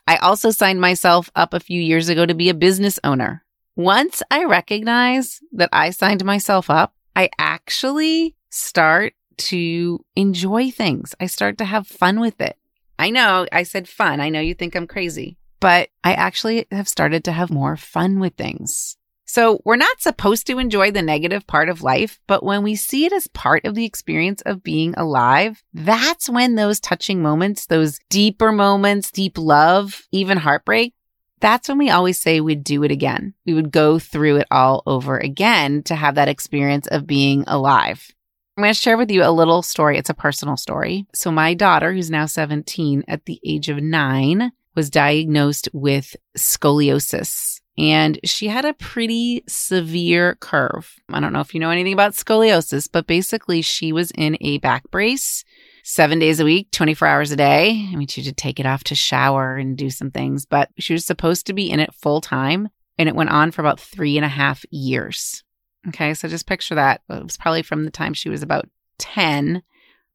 I 0.08 0.18
also 0.18 0.52
signed 0.52 0.82
myself 0.82 1.30
up 1.36 1.54
a 1.54 1.60
few 1.60 1.82
years 1.82 2.10
ago 2.10 2.26
to 2.26 2.34
be 2.34 2.50
a 2.50 2.54
business 2.54 3.00
owner. 3.04 3.44
Once 3.76 4.22
I 4.30 4.44
recognize 4.44 5.40
that 5.54 5.70
I 5.72 5.90
signed 5.92 6.24
myself 6.24 6.70
up, 6.70 6.94
I 7.16 7.30
actually 7.40 8.36
start 8.50 9.14
to 9.38 10.04
enjoy 10.16 10.72
things. 10.72 11.16
I 11.20 11.28
start 11.28 11.58
to 11.60 11.66
have 11.66 11.88
fun 11.88 12.20
with 12.20 12.40
it. 12.42 12.58
I 13.00 13.10
know 13.10 13.48
I 13.52 13.64
said 13.64 13.88
fun. 13.88 14.20
I 14.20 14.30
know 14.30 14.40
you 14.40 14.54
think 14.54 14.76
I'm 14.76 14.88
crazy, 14.88 15.38
but 15.60 15.90
I 16.04 16.14
actually 16.14 16.68
have 16.72 16.88
started 16.88 17.24
to 17.26 17.32
have 17.32 17.50
more 17.50 17.76
fun 17.78 18.20
with 18.20 18.36
things. 18.36 18.98
So 19.34 19.62
we're 19.66 19.78
not 19.78 20.00
supposed 20.00 20.46
to 20.46 20.60
enjoy 20.60 20.92
the 20.92 21.02
negative 21.02 21.48
part 21.48 21.68
of 21.68 21.82
life, 21.82 22.20
but 22.28 22.44
when 22.44 22.62
we 22.62 22.76
see 22.76 23.06
it 23.06 23.12
as 23.12 23.26
part 23.26 23.66
of 23.66 23.74
the 23.74 23.84
experience 23.84 24.44
of 24.44 24.62
being 24.62 24.94
alive, 24.96 25.64
that's 25.74 26.30
when 26.30 26.54
those 26.54 26.80
touching 26.80 27.20
moments, 27.20 27.66
those 27.66 27.98
deeper 28.12 28.52
moments, 28.52 29.10
deep 29.10 29.40
love, 29.40 30.04
even 30.12 30.38
heartbreak, 30.38 30.94
that's 31.40 31.68
when 31.68 31.80
we 31.80 31.90
always 31.90 32.22
say 32.22 32.42
we'd 32.42 32.64
do 32.64 32.84
it 32.84 32.92
again. 32.92 33.34
We 33.44 33.56
would 33.56 33.72
go 33.72 33.98
through 33.98 34.36
it 34.36 34.48
all 34.52 34.84
over 34.86 35.18
again 35.18 35.82
to 35.86 35.96
have 35.96 36.14
that 36.14 36.30
experience 36.30 36.86
of 36.86 37.08
being 37.08 37.44
alive. 37.48 38.12
I'm 38.56 38.62
going 38.62 38.72
to 38.72 38.80
share 38.80 38.98
with 38.98 39.10
you 39.10 39.24
a 39.24 39.34
little 39.34 39.64
story. 39.64 39.98
It's 39.98 40.12
a 40.12 40.14
personal 40.14 40.58
story. 40.58 41.08
So, 41.16 41.32
my 41.32 41.56
daughter, 41.56 41.92
who's 41.92 42.12
now 42.12 42.28
17, 42.28 43.06
at 43.08 43.26
the 43.26 43.40
age 43.44 43.68
of 43.68 43.82
nine, 43.82 44.52
was 44.76 44.92
diagnosed 44.92 45.70
with 45.74 46.16
scoliosis. 46.38 47.53
And 47.78 48.20
she 48.24 48.48
had 48.48 48.66
a 48.66 48.74
pretty 48.74 49.44
severe 49.48 50.36
curve. 50.36 50.96
I 51.10 51.20
don't 51.20 51.34
know 51.34 51.40
if 51.40 51.54
you 51.54 51.60
know 51.60 51.72
anything 51.72 51.94
about 51.94 52.14
scoliosis, 52.14 52.88
but 52.92 53.08
basically, 53.08 53.62
she 53.62 53.92
was 53.92 54.12
in 54.12 54.38
a 54.42 54.60
back 54.60 54.90
brace 54.92 55.44
seven 55.84 56.20
days 56.20 56.40
a 56.40 56.46
week, 56.46 56.70
24 56.72 57.08
hours 57.08 57.32
a 57.32 57.36
day. 57.36 57.90
I 57.92 57.96
mean, 57.96 58.08
she 58.08 58.22
did 58.22 58.38
take 58.38 58.60
it 58.60 58.68
off 58.68 58.84
to 58.86 58.96
shower 58.96 59.56
and 59.56 59.76
do 59.76 59.90
some 59.90 60.12
things, 60.12 60.46
but 60.46 60.70
she 60.78 60.94
was 60.94 61.06
supposed 61.06 61.48
to 61.48 61.54
be 61.54 61.70
in 61.70 61.80
it 61.80 61.94
full 61.96 62.22
time. 62.22 62.70
And 63.00 63.10
it 63.10 63.16
went 63.16 63.32
on 63.32 63.50
for 63.50 63.62
about 63.62 63.80
three 63.80 64.18
and 64.18 64.26
a 64.26 64.30
half 64.30 64.64
years. 64.70 65.44
Okay, 65.88 66.14
so 66.14 66.28
just 66.28 66.46
picture 66.46 66.76
that. 66.76 67.02
It 67.10 67.24
was 67.24 67.38
probably 67.38 67.64
from 67.64 67.86
the 67.86 67.92
time 67.92 68.14
she 68.14 68.30
was 68.30 68.44
about 68.44 68.70
10 69.00 69.64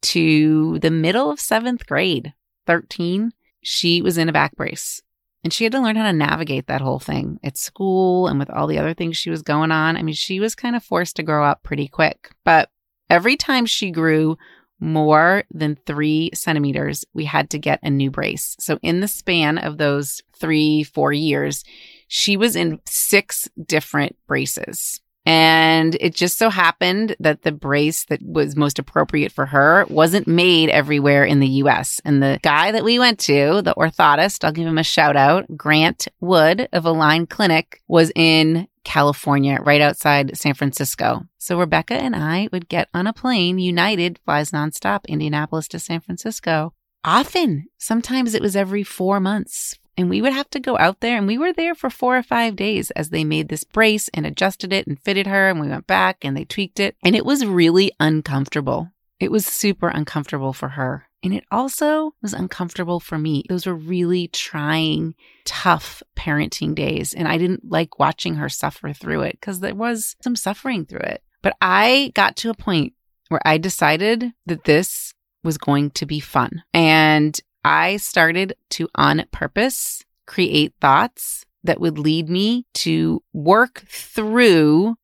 to 0.01 0.79
the 0.79 0.93
middle 0.93 1.31
of 1.31 1.41
seventh 1.41 1.87
grade, 1.87 2.33
13. 2.67 3.33
She 3.63 4.01
was 4.01 4.17
in 4.17 4.29
a 4.29 4.33
back 4.33 4.55
brace 4.57 5.03
and 5.45 5.53
she 5.53 5.65
had 5.65 5.73
to 5.73 5.81
learn 5.81 5.97
how 5.97 6.05
to 6.05 6.13
navigate 6.13 6.67
that 6.67 6.81
whole 6.81 6.99
thing 6.99 7.39
at 7.45 7.57
school 7.57 8.27
and 8.27 8.39
with 8.39 8.51
all 8.51 8.67
the 8.67 8.79
other 8.79 8.95
things 8.95 9.17
she 9.17 9.31
was 9.31 9.43
going 9.43 9.71
on. 9.71 9.97
I 9.97 10.03
mean, 10.03 10.15
she 10.15 10.41
was 10.41 10.55
kind 10.55 10.75
of 10.75 10.83
forced 10.83 11.17
to 11.17 11.23
grow 11.23 11.45
up 11.45 11.63
pretty 11.63 11.89
quick. 11.89 12.31
But 12.45 12.71
every 13.09 13.37
time 13.37 13.65
she 13.67 13.91
grew 13.91 14.37
more 14.81 15.45
than 15.51 15.79
three 15.87 16.31
centimeters, 16.35 17.05
we 17.13 17.25
had 17.25 17.51
to 17.51 17.59
get 17.59 17.81
a 17.83 17.91
new 17.91 18.11
brace. 18.11 18.57
So, 18.61 18.79
in 18.83 19.01
the 19.01 19.09
span 19.09 19.59
of 19.59 19.79
those 19.79 20.23
three, 20.39 20.85
four 20.85 21.13
years, 21.13 21.65
she 22.07 22.37
was 22.37 22.55
in 22.55 22.81
six 22.87 23.49
different 23.65 24.17
braces. 24.27 25.01
And 25.29 25.95
it 26.01 26.15
just 26.15 26.39
so 26.39 26.49
happened 26.49 27.15
that 27.21 27.43
the 27.43 27.53
brace 27.53 28.07
that 28.07 28.23
was 28.23 28.57
most 28.57 28.79
appropriate 28.79 29.31
for 29.31 29.45
her 29.45 29.85
wasn't 29.91 30.27
made 30.27 30.71
everywhere 30.71 31.23
in 31.23 31.39
the 31.39 31.49
US. 31.65 32.01
And 32.03 32.23
the 32.23 32.41
guy 32.43 32.73
that 32.73 32.83
we 32.83 32.99
went 32.99 33.19
to, 33.21 33.61
the 33.61 33.75
orthotist, 33.75 34.43
I'll 34.43 34.53
give 34.53 34.67
him 34.67 34.79
a 34.79 34.83
shout 34.83 35.17
out, 35.17 35.45
Grant 35.55 36.09
Wood 36.21 36.71
of 36.73 36.87
Align 36.87 37.27
Clinic, 37.27 37.83
was 37.87 38.11
in 38.17 38.69
California, 38.85 39.59
right 39.61 39.83
outside 39.83 40.35
San 40.35 40.55
Francisco. 40.55 41.27
So 41.37 41.59
Rebecca 41.59 41.93
and 41.93 42.17
I 42.17 42.49
would 42.51 42.67
get 42.71 42.89
on 42.95 43.07
a 43.07 43.13
plane. 43.13 43.59
United 43.59 44.19
flies 44.25 44.51
nonstop, 44.51 45.05
Indianapolis 45.09 45.69
to 45.69 45.79
San 45.79 46.01
Francisco. 46.01 46.73
Often, 47.05 47.67
sometimes 47.77 48.33
it 48.33 48.41
was 48.41 48.57
every 48.57 48.83
four 48.83 49.21
months, 49.21 49.79
and 49.99 50.09
we 50.09 50.23
would 50.23 50.33
have 50.33 50.49
to 50.51 50.61
go 50.61 50.79
out 50.79 51.01
there 51.01 51.19
and 51.19 51.27
we 51.27 51.37
were 51.37 51.53
there 51.53 51.75
for 51.75 51.91
four 51.91 52.17
or 52.17 52.23
five 52.23 52.55
days 52.55 52.93
as 52.93 53.11
they 53.11 53.25
made 53.25 53.49
this 53.49 53.65
brace 53.65 54.09
and 54.15 54.25
adjusted 54.25 54.73
it 54.73 54.87
and 54.87 55.01
fitted 55.01 55.27
her. 55.27 55.51
And 55.51 55.61
we 55.61 55.67
went 55.67 55.89
back 55.89 56.25
and 56.25 56.37
they 56.37 56.45
tweaked 56.45 56.79
it. 56.79 56.97
And 57.03 57.17
it 57.17 57.27
was 57.27 57.45
really 57.45 57.91
uncomfortable. 57.99 58.93
It 59.19 59.33
was 59.33 59.45
super 59.45 59.89
uncomfortable 59.89 60.53
for 60.53 60.69
her. 60.69 61.09
And 61.25 61.35
it 61.35 61.43
also 61.51 62.15
was 62.23 62.33
uncomfortable 62.33 63.01
for 63.01 63.19
me. 63.19 63.43
Those 63.49 63.67
were 63.67 63.75
really 63.75 64.29
trying, 64.29 65.17
tough 65.45 66.01
parenting 66.17 66.77
days. 66.77 67.13
And 67.13 67.27
I 67.27 67.37
didn't 67.37 67.69
like 67.69 67.99
watching 67.99 68.37
her 68.37 68.49
suffer 68.49 68.93
through 68.93 69.23
it 69.23 69.33
because 69.33 69.59
there 69.59 69.75
was 69.75 70.15
some 70.23 70.37
suffering 70.37 70.87
through 70.87 71.01
it. 71.01 71.25
But 71.43 71.57
I 71.61 72.13
got 72.15 72.37
to 72.37 72.51
a 72.51 72.55
point 72.55 72.93
where 73.31 73.43
I 73.45 73.59
decided 73.59 74.33
that 74.47 74.63
this 74.63 75.13
was 75.43 75.59
going 75.59 75.91
to 75.91 76.07
be 76.07 76.21
fun. 76.21 76.63
And 76.73 77.39
I 77.65 77.97
started 77.97 78.55
to, 78.71 78.89
on 78.95 79.25
purpose, 79.33 80.05
create 80.27 80.75
thoughts 80.81 81.45
that 81.65 81.81
would 81.81 81.99
lead 81.99 82.29
me 82.29 82.67
to 82.75 83.23
work 83.33 83.85
through 83.89 84.97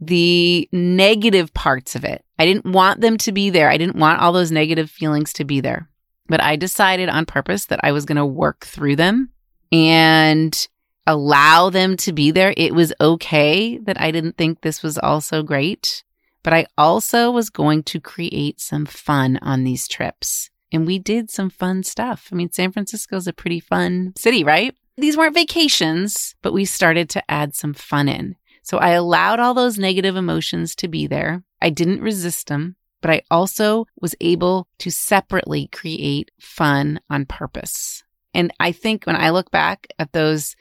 the 0.00 0.68
negative 0.72 1.52
parts 1.54 1.94
of 1.94 2.04
it. 2.04 2.24
I 2.38 2.46
didn't 2.46 2.72
want 2.72 3.00
them 3.00 3.18
to 3.18 3.32
be 3.32 3.50
there. 3.50 3.70
I 3.70 3.76
didn't 3.76 3.96
want 3.96 4.20
all 4.20 4.32
those 4.32 4.50
negative 4.50 4.90
feelings 4.90 5.32
to 5.34 5.44
be 5.44 5.60
there. 5.60 5.88
But 6.26 6.42
I 6.42 6.56
decided 6.56 7.08
on 7.08 7.26
purpose 7.26 7.66
that 7.66 7.80
I 7.82 7.92
was 7.92 8.04
going 8.04 8.16
to 8.16 8.26
work 8.26 8.64
through 8.64 8.96
them 8.96 9.30
and 9.72 10.68
allow 11.06 11.70
them 11.70 11.96
to 11.98 12.12
be 12.12 12.30
there. 12.30 12.54
It 12.56 12.74
was 12.74 12.92
okay 13.00 13.78
that 13.78 14.00
I 14.00 14.10
didn't 14.10 14.36
think 14.36 14.60
this 14.60 14.82
was 14.82 14.96
also 14.96 15.42
great, 15.42 16.04
but 16.42 16.52
I 16.52 16.66
also 16.78 17.30
was 17.30 17.50
going 17.50 17.82
to 17.84 18.00
create 18.00 18.60
some 18.60 18.86
fun 18.86 19.38
on 19.42 19.64
these 19.64 19.88
trips. 19.88 20.49
And 20.72 20.86
we 20.86 20.98
did 20.98 21.30
some 21.30 21.50
fun 21.50 21.82
stuff. 21.82 22.28
I 22.32 22.36
mean, 22.36 22.52
San 22.52 22.72
Francisco 22.72 23.16
is 23.16 23.26
a 23.26 23.32
pretty 23.32 23.60
fun 23.60 24.12
city, 24.16 24.44
right? 24.44 24.74
These 24.96 25.16
weren't 25.16 25.34
vacations, 25.34 26.34
but 26.42 26.52
we 26.52 26.64
started 26.64 27.08
to 27.10 27.30
add 27.30 27.54
some 27.54 27.74
fun 27.74 28.08
in. 28.08 28.36
So 28.62 28.78
I 28.78 28.90
allowed 28.90 29.40
all 29.40 29.54
those 29.54 29.78
negative 29.78 30.16
emotions 30.16 30.74
to 30.76 30.88
be 30.88 31.06
there. 31.06 31.42
I 31.60 31.70
didn't 31.70 32.02
resist 32.02 32.48
them, 32.48 32.76
but 33.00 33.10
I 33.10 33.22
also 33.30 33.86
was 34.00 34.14
able 34.20 34.68
to 34.78 34.90
separately 34.90 35.68
create 35.68 36.30
fun 36.38 37.00
on 37.08 37.26
purpose. 37.26 38.04
And 38.34 38.52
I 38.60 38.72
think 38.72 39.04
when 39.04 39.16
I 39.16 39.30
look 39.30 39.50
back 39.50 39.88
at 39.98 40.12
those 40.12 40.54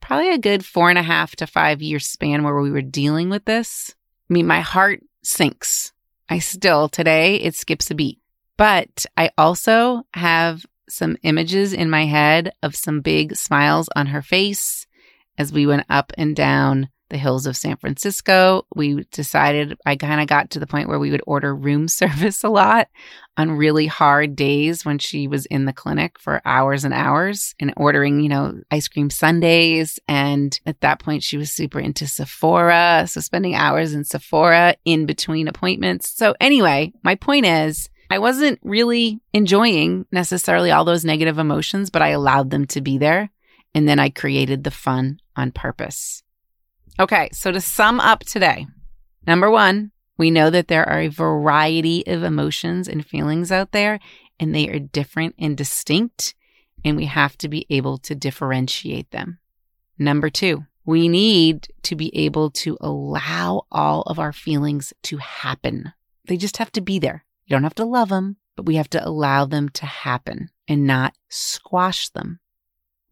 probably 0.00 0.30
a 0.30 0.38
good 0.38 0.64
four 0.64 0.88
and 0.88 0.98
a 0.98 1.02
half 1.02 1.36
to 1.36 1.46
five 1.46 1.82
year 1.82 1.98
span 1.98 2.42
where 2.44 2.58
we 2.60 2.70
were 2.70 2.82
dealing 2.82 3.28
with 3.28 3.44
this, 3.44 3.94
I 4.30 4.32
mean, 4.32 4.46
my 4.46 4.60
heart 4.60 5.00
sinks. 5.22 5.92
I 6.28 6.38
still, 6.38 6.88
today, 6.88 7.36
it 7.36 7.56
skips 7.56 7.90
a 7.90 7.94
beat. 7.94 8.19
But 8.60 9.06
I 9.16 9.30
also 9.38 10.02
have 10.12 10.66
some 10.86 11.16
images 11.22 11.72
in 11.72 11.88
my 11.88 12.04
head 12.04 12.52
of 12.62 12.76
some 12.76 13.00
big 13.00 13.34
smiles 13.34 13.88
on 13.96 14.08
her 14.08 14.20
face 14.20 14.86
as 15.38 15.50
we 15.50 15.66
went 15.66 15.86
up 15.88 16.12
and 16.18 16.36
down 16.36 16.90
the 17.08 17.16
hills 17.16 17.46
of 17.46 17.56
San 17.56 17.78
Francisco. 17.78 18.66
We 18.76 19.06
decided 19.12 19.78
I 19.86 19.96
kind 19.96 20.20
of 20.20 20.26
got 20.26 20.50
to 20.50 20.60
the 20.60 20.66
point 20.66 20.90
where 20.90 20.98
we 20.98 21.10
would 21.10 21.22
order 21.26 21.56
room 21.56 21.88
service 21.88 22.44
a 22.44 22.50
lot 22.50 22.88
on 23.38 23.52
really 23.52 23.86
hard 23.86 24.36
days 24.36 24.84
when 24.84 24.98
she 24.98 25.26
was 25.26 25.46
in 25.46 25.64
the 25.64 25.72
clinic 25.72 26.18
for 26.18 26.42
hours 26.44 26.84
and 26.84 26.92
hours 26.92 27.54
and 27.60 27.72
ordering, 27.78 28.20
you 28.20 28.28
know, 28.28 28.60
ice 28.70 28.88
cream 28.88 29.08
sundaes. 29.08 29.98
And 30.06 30.60
at 30.66 30.82
that 30.82 31.00
point, 31.00 31.22
she 31.22 31.38
was 31.38 31.50
super 31.50 31.80
into 31.80 32.06
Sephora. 32.06 33.06
So 33.08 33.22
spending 33.22 33.54
hours 33.54 33.94
in 33.94 34.04
Sephora 34.04 34.74
in 34.84 35.06
between 35.06 35.48
appointments. 35.48 36.10
So, 36.10 36.34
anyway, 36.42 36.92
my 37.02 37.14
point 37.14 37.46
is, 37.46 37.88
I 38.10 38.18
wasn't 38.18 38.58
really 38.62 39.20
enjoying 39.32 40.04
necessarily 40.10 40.72
all 40.72 40.84
those 40.84 41.04
negative 41.04 41.38
emotions, 41.38 41.90
but 41.90 42.02
I 42.02 42.08
allowed 42.08 42.50
them 42.50 42.66
to 42.66 42.80
be 42.80 42.98
there. 42.98 43.30
And 43.72 43.88
then 43.88 44.00
I 44.00 44.10
created 44.10 44.64
the 44.64 44.72
fun 44.72 45.20
on 45.36 45.52
purpose. 45.52 46.24
Okay, 46.98 47.30
so 47.32 47.52
to 47.52 47.60
sum 47.60 48.00
up 48.00 48.24
today, 48.24 48.66
number 49.28 49.48
one, 49.48 49.92
we 50.18 50.32
know 50.32 50.50
that 50.50 50.66
there 50.66 50.86
are 50.88 50.98
a 50.98 51.08
variety 51.08 52.04
of 52.06 52.24
emotions 52.24 52.88
and 52.88 53.06
feelings 53.06 53.52
out 53.52 53.70
there, 53.70 54.00
and 54.40 54.52
they 54.52 54.68
are 54.68 54.80
different 54.80 55.36
and 55.38 55.56
distinct, 55.56 56.34
and 56.84 56.96
we 56.96 57.06
have 57.06 57.38
to 57.38 57.48
be 57.48 57.64
able 57.70 57.96
to 57.98 58.16
differentiate 58.16 59.12
them. 59.12 59.38
Number 59.98 60.30
two, 60.30 60.66
we 60.84 61.08
need 61.08 61.68
to 61.84 61.94
be 61.94 62.14
able 62.16 62.50
to 62.50 62.76
allow 62.80 63.66
all 63.70 64.02
of 64.02 64.18
our 64.18 64.32
feelings 64.32 64.92
to 65.04 65.18
happen. 65.18 65.92
They 66.26 66.36
just 66.36 66.56
have 66.56 66.72
to 66.72 66.80
be 66.80 66.98
there. 66.98 67.24
You 67.50 67.56
don't 67.56 67.64
have 67.64 67.74
to 67.74 67.84
love 67.84 68.10
them, 68.10 68.36
but 68.54 68.64
we 68.64 68.76
have 68.76 68.88
to 68.90 69.04
allow 69.04 69.44
them 69.44 69.70
to 69.70 69.84
happen 69.84 70.50
and 70.68 70.86
not 70.86 71.14
squash 71.28 72.08
them. 72.08 72.38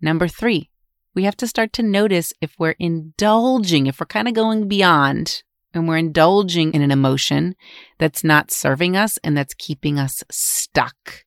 Number 0.00 0.28
three, 0.28 0.70
we 1.12 1.24
have 1.24 1.36
to 1.38 1.48
start 1.48 1.72
to 1.72 1.82
notice 1.82 2.32
if 2.40 2.54
we're 2.56 2.76
indulging, 2.78 3.88
if 3.88 3.98
we're 3.98 4.06
kind 4.06 4.28
of 4.28 4.34
going 4.34 4.68
beyond 4.68 5.42
and 5.74 5.88
we're 5.88 5.96
indulging 5.96 6.72
in 6.72 6.82
an 6.82 6.92
emotion 6.92 7.56
that's 7.98 8.22
not 8.22 8.52
serving 8.52 8.96
us 8.96 9.18
and 9.24 9.36
that's 9.36 9.54
keeping 9.54 9.98
us 9.98 10.22
stuck. 10.30 11.24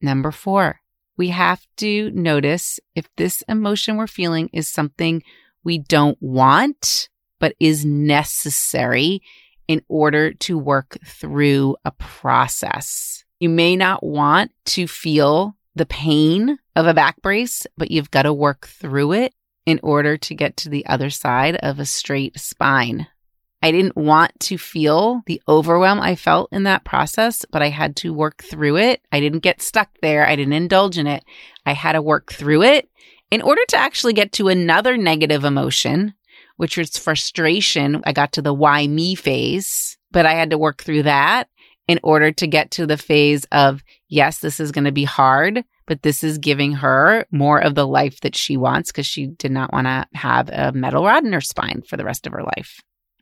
Number 0.00 0.30
four, 0.30 0.82
we 1.16 1.30
have 1.30 1.66
to 1.78 2.12
notice 2.12 2.78
if 2.94 3.08
this 3.16 3.42
emotion 3.48 3.96
we're 3.96 4.06
feeling 4.06 4.50
is 4.52 4.68
something 4.68 5.24
we 5.64 5.78
don't 5.78 6.18
want, 6.20 7.08
but 7.40 7.56
is 7.58 7.84
necessary 7.84 9.20
in 9.68 9.82
order 9.88 10.32
to 10.32 10.58
work 10.58 10.98
through 11.04 11.76
a 11.84 11.90
process. 11.92 13.24
You 13.40 13.48
may 13.48 13.76
not 13.76 14.02
want 14.02 14.52
to 14.66 14.86
feel 14.86 15.56
the 15.74 15.86
pain 15.86 16.58
of 16.74 16.86
a 16.86 16.94
back 16.94 17.20
brace, 17.22 17.66
but 17.76 17.90
you've 17.90 18.10
got 18.10 18.22
to 18.22 18.32
work 18.32 18.66
through 18.66 19.12
it 19.12 19.34
in 19.66 19.80
order 19.82 20.16
to 20.16 20.34
get 20.34 20.56
to 20.56 20.68
the 20.68 20.86
other 20.86 21.10
side 21.10 21.56
of 21.56 21.78
a 21.78 21.84
straight 21.84 22.38
spine. 22.38 23.06
I 23.62 23.72
didn't 23.72 23.96
want 23.96 24.38
to 24.40 24.58
feel 24.58 25.22
the 25.26 25.42
overwhelm 25.48 26.00
I 26.00 26.14
felt 26.14 26.50
in 26.52 26.62
that 26.64 26.84
process, 26.84 27.44
but 27.50 27.62
I 27.62 27.68
had 27.68 27.96
to 27.96 28.12
work 28.12 28.42
through 28.42 28.76
it. 28.76 29.00
I 29.10 29.18
didn't 29.20 29.40
get 29.40 29.60
stuck 29.60 29.90
there. 30.02 30.26
I 30.26 30.36
didn't 30.36 30.52
indulge 30.52 30.98
in 30.98 31.06
it. 31.06 31.24
I 31.64 31.72
had 31.72 31.92
to 31.92 32.02
work 32.02 32.32
through 32.32 32.62
it 32.62 32.88
in 33.30 33.42
order 33.42 33.62
to 33.68 33.76
actually 33.76 34.12
get 34.12 34.32
to 34.32 34.48
another 34.48 34.96
negative 34.96 35.44
emotion, 35.44 36.14
which 36.56 36.76
was 36.76 36.98
frustration. 36.98 38.02
I 38.04 38.12
got 38.12 38.32
to 38.32 38.42
the 38.42 38.54
why 38.54 38.86
me 38.86 39.14
phase, 39.14 39.96
but 40.10 40.26
I 40.26 40.32
had 40.32 40.50
to 40.50 40.58
work 40.58 40.82
through 40.82 41.04
that 41.04 41.48
in 41.88 42.00
order 42.02 42.32
to 42.32 42.46
get 42.46 42.70
to 42.72 42.86
the 42.86 42.96
phase 42.96 43.44
of, 43.52 43.82
yes, 44.08 44.38
this 44.38 44.58
is 44.58 44.72
going 44.72 44.84
to 44.84 44.92
be 44.92 45.04
hard, 45.04 45.64
but 45.86 46.02
this 46.02 46.24
is 46.24 46.38
giving 46.38 46.72
her 46.72 47.26
more 47.30 47.60
of 47.60 47.74
the 47.74 47.86
life 47.86 48.20
that 48.20 48.34
she 48.34 48.56
wants 48.56 48.90
because 48.90 49.06
she 49.06 49.26
did 49.26 49.52
not 49.52 49.72
want 49.72 49.86
to 49.86 50.06
have 50.14 50.48
a 50.48 50.72
metal 50.72 51.04
rod 51.04 51.24
in 51.24 51.32
her 51.32 51.40
spine 51.40 51.82
for 51.88 51.96
the 51.96 52.04
rest 52.04 52.26
of 52.26 52.32
her 52.32 52.42
life. 52.42 52.80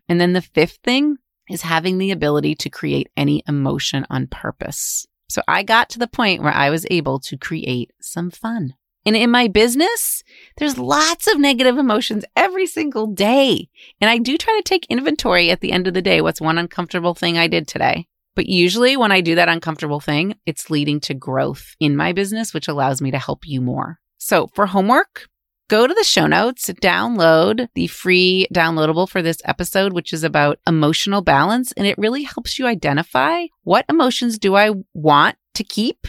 And 0.09 0.21
then 0.21 0.33
the 0.33 0.41
fifth 0.41 0.79
thing 0.83 1.17
is 1.51 1.63
having 1.63 1.99
the 1.99 2.11
ability 2.11 2.55
to 2.55 2.71
create 2.71 3.11
any 3.17 3.43
emotion 3.47 4.07
on 4.09 4.29
purpose. 4.29 5.07
So 5.29 5.43
I 5.47 5.63
got 5.63 5.91
to 5.91 5.99
the 5.99 6.07
point 6.07 6.43
where 6.43 6.55
I 6.55 6.71
was 6.71 6.87
able 6.91 7.19
to 7.21 7.37
create 7.37 7.91
some 8.01 8.31
fun. 8.31 8.75
And 9.07 9.17
in 9.17 9.31
my 9.31 9.49
business, 9.49 10.25
there's 10.57 10.79
lots 10.79 11.27
of 11.27 11.39
negative 11.39 11.79
emotions 11.79 12.25
every 12.37 12.67
single 12.67 13.07
day. 13.07 13.69
And 14.01 14.11
I 14.11 14.19
do 14.19 14.39
try 14.39 14.57
to 14.57 14.63
take 14.63 14.87
inventory 14.87 15.51
at 15.51 15.61
the 15.61 15.73
end 15.73 15.87
of 15.87 15.95
the 15.95 16.03
day. 16.03 16.21
What's 16.21 16.41
one 16.41 16.59
uncomfortable 16.59 17.15
thing 17.15 17.37
I 17.37 17.47
did 17.47 17.69
today? 17.69 18.07
But 18.35 18.47
usually 18.47 18.97
when 18.97 19.13
I 19.13 19.21
do 19.21 19.35
that 19.37 19.49
uncomfortable 19.49 20.01
thing, 20.01 20.37
it's 20.47 20.71
leading 20.71 21.01
to 21.01 21.15
growth 21.15 21.77
in 21.79 21.97
my 21.97 22.13
business, 22.13 22.53
which 22.53 22.69
allows 22.69 23.01
me 23.01 23.11
to 23.11 23.19
help 23.19 23.47
you 23.47 23.61
more. 23.61 24.01
So 24.19 24.49
for 24.55 24.67
homework, 24.67 25.29
go 25.69 25.87
to 25.87 25.95
the 25.95 26.03
show 26.03 26.27
notes, 26.27 26.69
download 26.83 27.69
the 27.75 27.87
free 27.87 28.49
downloadable 28.53 29.09
for 29.09 29.23
this 29.23 29.39
episode, 29.45 29.93
which 29.93 30.13
is 30.13 30.25
about 30.25 30.59
emotional 30.67 31.21
balance. 31.21 31.73
And 31.73 31.87
it 31.87 31.99
really 31.99 32.23
helps 32.23 32.59
you 32.59 32.67
identify 32.67 33.47
what 33.63 33.85
emotions 33.89 34.39
do 34.39 34.57
I 34.57 34.71
want 34.95 35.37
to 35.55 35.63
keep? 35.63 36.09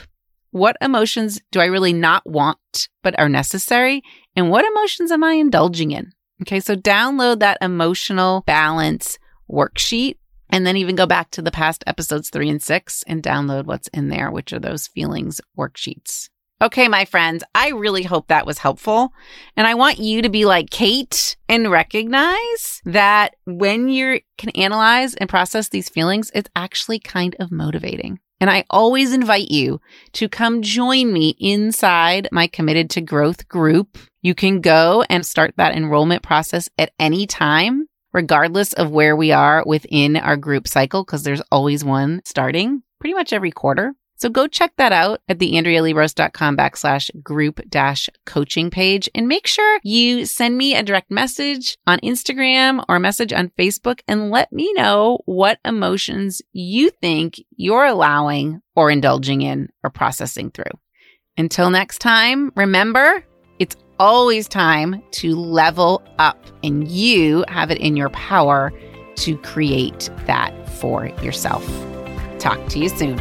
What 0.55 0.77
emotions 0.79 1.41
do 1.51 1.59
I 1.59 1.65
really 1.65 1.91
not 1.91 2.25
want, 2.25 2.87
but 3.03 3.19
are 3.19 3.27
necessary? 3.27 4.01
And 4.37 4.49
what 4.49 4.63
emotions 4.63 5.11
am 5.11 5.21
I 5.21 5.33
indulging 5.33 5.91
in? 5.91 6.13
Okay. 6.43 6.61
So 6.61 6.77
download 6.77 7.39
that 7.39 7.57
emotional 7.59 8.41
balance 8.47 9.19
worksheet 9.51 10.15
and 10.49 10.65
then 10.65 10.77
even 10.77 10.95
go 10.95 11.05
back 11.05 11.29
to 11.31 11.41
the 11.41 11.51
past 11.51 11.83
episodes 11.87 12.29
three 12.29 12.47
and 12.47 12.63
six 12.63 13.03
and 13.05 13.21
download 13.21 13.65
what's 13.65 13.89
in 13.89 14.07
there, 14.07 14.31
which 14.31 14.53
are 14.53 14.59
those 14.59 14.87
feelings 14.87 15.41
worksheets. 15.59 16.29
Okay, 16.61 16.87
my 16.87 17.03
friends, 17.03 17.43
I 17.53 17.71
really 17.71 18.03
hope 18.03 18.29
that 18.29 18.45
was 18.45 18.59
helpful. 18.59 19.11
And 19.57 19.67
I 19.67 19.75
want 19.75 19.99
you 19.99 20.21
to 20.21 20.29
be 20.29 20.45
like 20.45 20.69
Kate 20.69 21.35
and 21.49 21.69
recognize 21.69 22.81
that 22.85 23.35
when 23.43 23.89
you 23.89 24.21
can 24.37 24.51
analyze 24.51 25.15
and 25.15 25.27
process 25.27 25.67
these 25.67 25.89
feelings, 25.89 26.31
it's 26.33 26.49
actually 26.55 26.99
kind 26.99 27.35
of 27.41 27.51
motivating. 27.51 28.21
And 28.39 28.49
I 28.49 28.65
always 28.69 29.13
invite 29.13 29.49
you 29.49 29.79
to 30.13 30.27
come 30.27 30.61
join 30.61 31.11
me 31.13 31.35
inside 31.39 32.27
my 32.31 32.47
Committed 32.47 32.89
to 32.91 33.01
Growth 33.01 33.47
group. 33.47 33.97
You 34.21 34.35
can 34.35 34.61
go 34.61 35.03
and 35.09 35.25
start 35.25 35.53
that 35.57 35.75
enrollment 35.75 36.23
process 36.23 36.69
at 36.77 36.91
any 36.99 37.25
time 37.27 37.87
regardless 38.15 38.71
of 38.71 38.91
where 38.91 39.13
we 39.13 39.33
are 39.33 39.61
within 39.65 40.15
our 40.15 40.37
group 40.37 40.69
cycle, 40.69 41.03
because 41.03 41.23
there's 41.23 41.41
always 41.51 41.83
one 41.83 42.21
starting 42.23 42.81
pretty 42.97 43.13
much 43.13 43.33
every 43.33 43.51
quarter. 43.51 43.93
So 44.25 44.29
go 44.31 44.47
check 44.47 44.73
that 44.77 44.91
out 44.91 45.21
at 45.29 45.37
the 45.37 45.51
AndreaLiebross.com 45.51 46.57
backslash 46.57 47.11
group 47.21 47.61
dash 47.69 48.09
coaching 48.25 48.71
page 48.71 49.07
and 49.13 49.27
make 49.27 49.45
sure 49.45 49.79
you 49.83 50.25
send 50.25 50.57
me 50.57 50.73
a 50.73 50.81
direct 50.81 51.11
message 51.11 51.77
on 51.85 51.99
Instagram 51.99 52.83
or 52.89 52.95
a 52.95 52.99
message 52.99 53.31
on 53.31 53.51
Facebook 53.55 53.99
and 54.07 54.31
let 54.31 54.51
me 54.51 54.73
know 54.73 55.19
what 55.25 55.59
emotions 55.63 56.41
you 56.53 56.89
think 56.89 57.39
you're 57.55 57.85
allowing 57.85 58.63
or 58.75 58.89
indulging 58.89 59.43
in 59.43 59.69
or 59.83 59.91
processing 59.91 60.49
through. 60.49 60.73
Until 61.37 61.69
next 61.69 61.99
time, 61.99 62.51
remember, 62.55 63.23
it's 63.59 63.75
always 63.99 64.47
time 64.47 65.03
to 65.11 65.35
level 65.35 66.01
up, 66.17 66.43
and 66.63 66.87
you 66.87 67.45
have 67.47 67.69
it 67.69 67.77
in 67.77 67.95
your 67.95 68.09
power 68.09 68.73
to 69.17 69.37
create 69.37 70.09
that 70.25 70.51
for 70.79 71.09
yourself. 71.21 71.63
Talk 72.39 72.67
to 72.69 72.79
you 72.79 72.89
soon. 72.89 73.19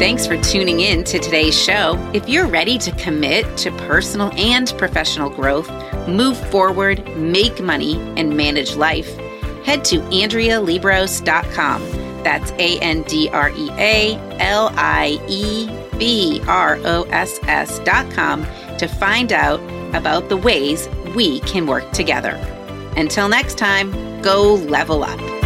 Thanks 0.00 0.26
for 0.26 0.40
tuning 0.40 0.80
in 0.80 1.04
to 1.04 1.18
today's 1.18 1.54
show. 1.54 1.94
If 2.14 2.26
you're 2.26 2.46
ready 2.46 2.78
to 2.78 2.90
commit 2.92 3.44
to 3.58 3.70
personal 3.86 4.32
and 4.32 4.72
professional 4.78 5.28
growth, 5.28 5.70
move 6.08 6.38
forward, 6.50 7.06
make 7.18 7.60
money, 7.60 7.96
and 8.16 8.34
manage 8.34 8.76
life, 8.76 9.14
head 9.62 9.84
to 9.84 9.98
AndreaLiebross.com. 9.98 11.82
That's 12.24 12.50
A 12.52 12.78
N 12.80 13.02
D 13.02 13.28
R 13.28 13.50
E 13.50 13.68
A 13.72 14.14
L 14.38 14.72
I 14.74 15.20
E 15.28 15.68
B 15.98 16.40
R 16.48 16.78
O 16.82 17.02
S 17.10 17.38
S 17.42 17.78
dot 17.80 18.10
com 18.10 18.46
to 18.78 18.88
find 18.88 19.34
out 19.34 19.60
about 19.94 20.30
the 20.30 20.38
ways 20.38 20.88
we 21.14 21.40
can 21.40 21.66
work 21.66 21.92
together. 21.92 22.36
Until 22.96 23.28
next 23.28 23.58
time, 23.58 24.22
go 24.22 24.54
level 24.54 25.04
up. 25.04 25.39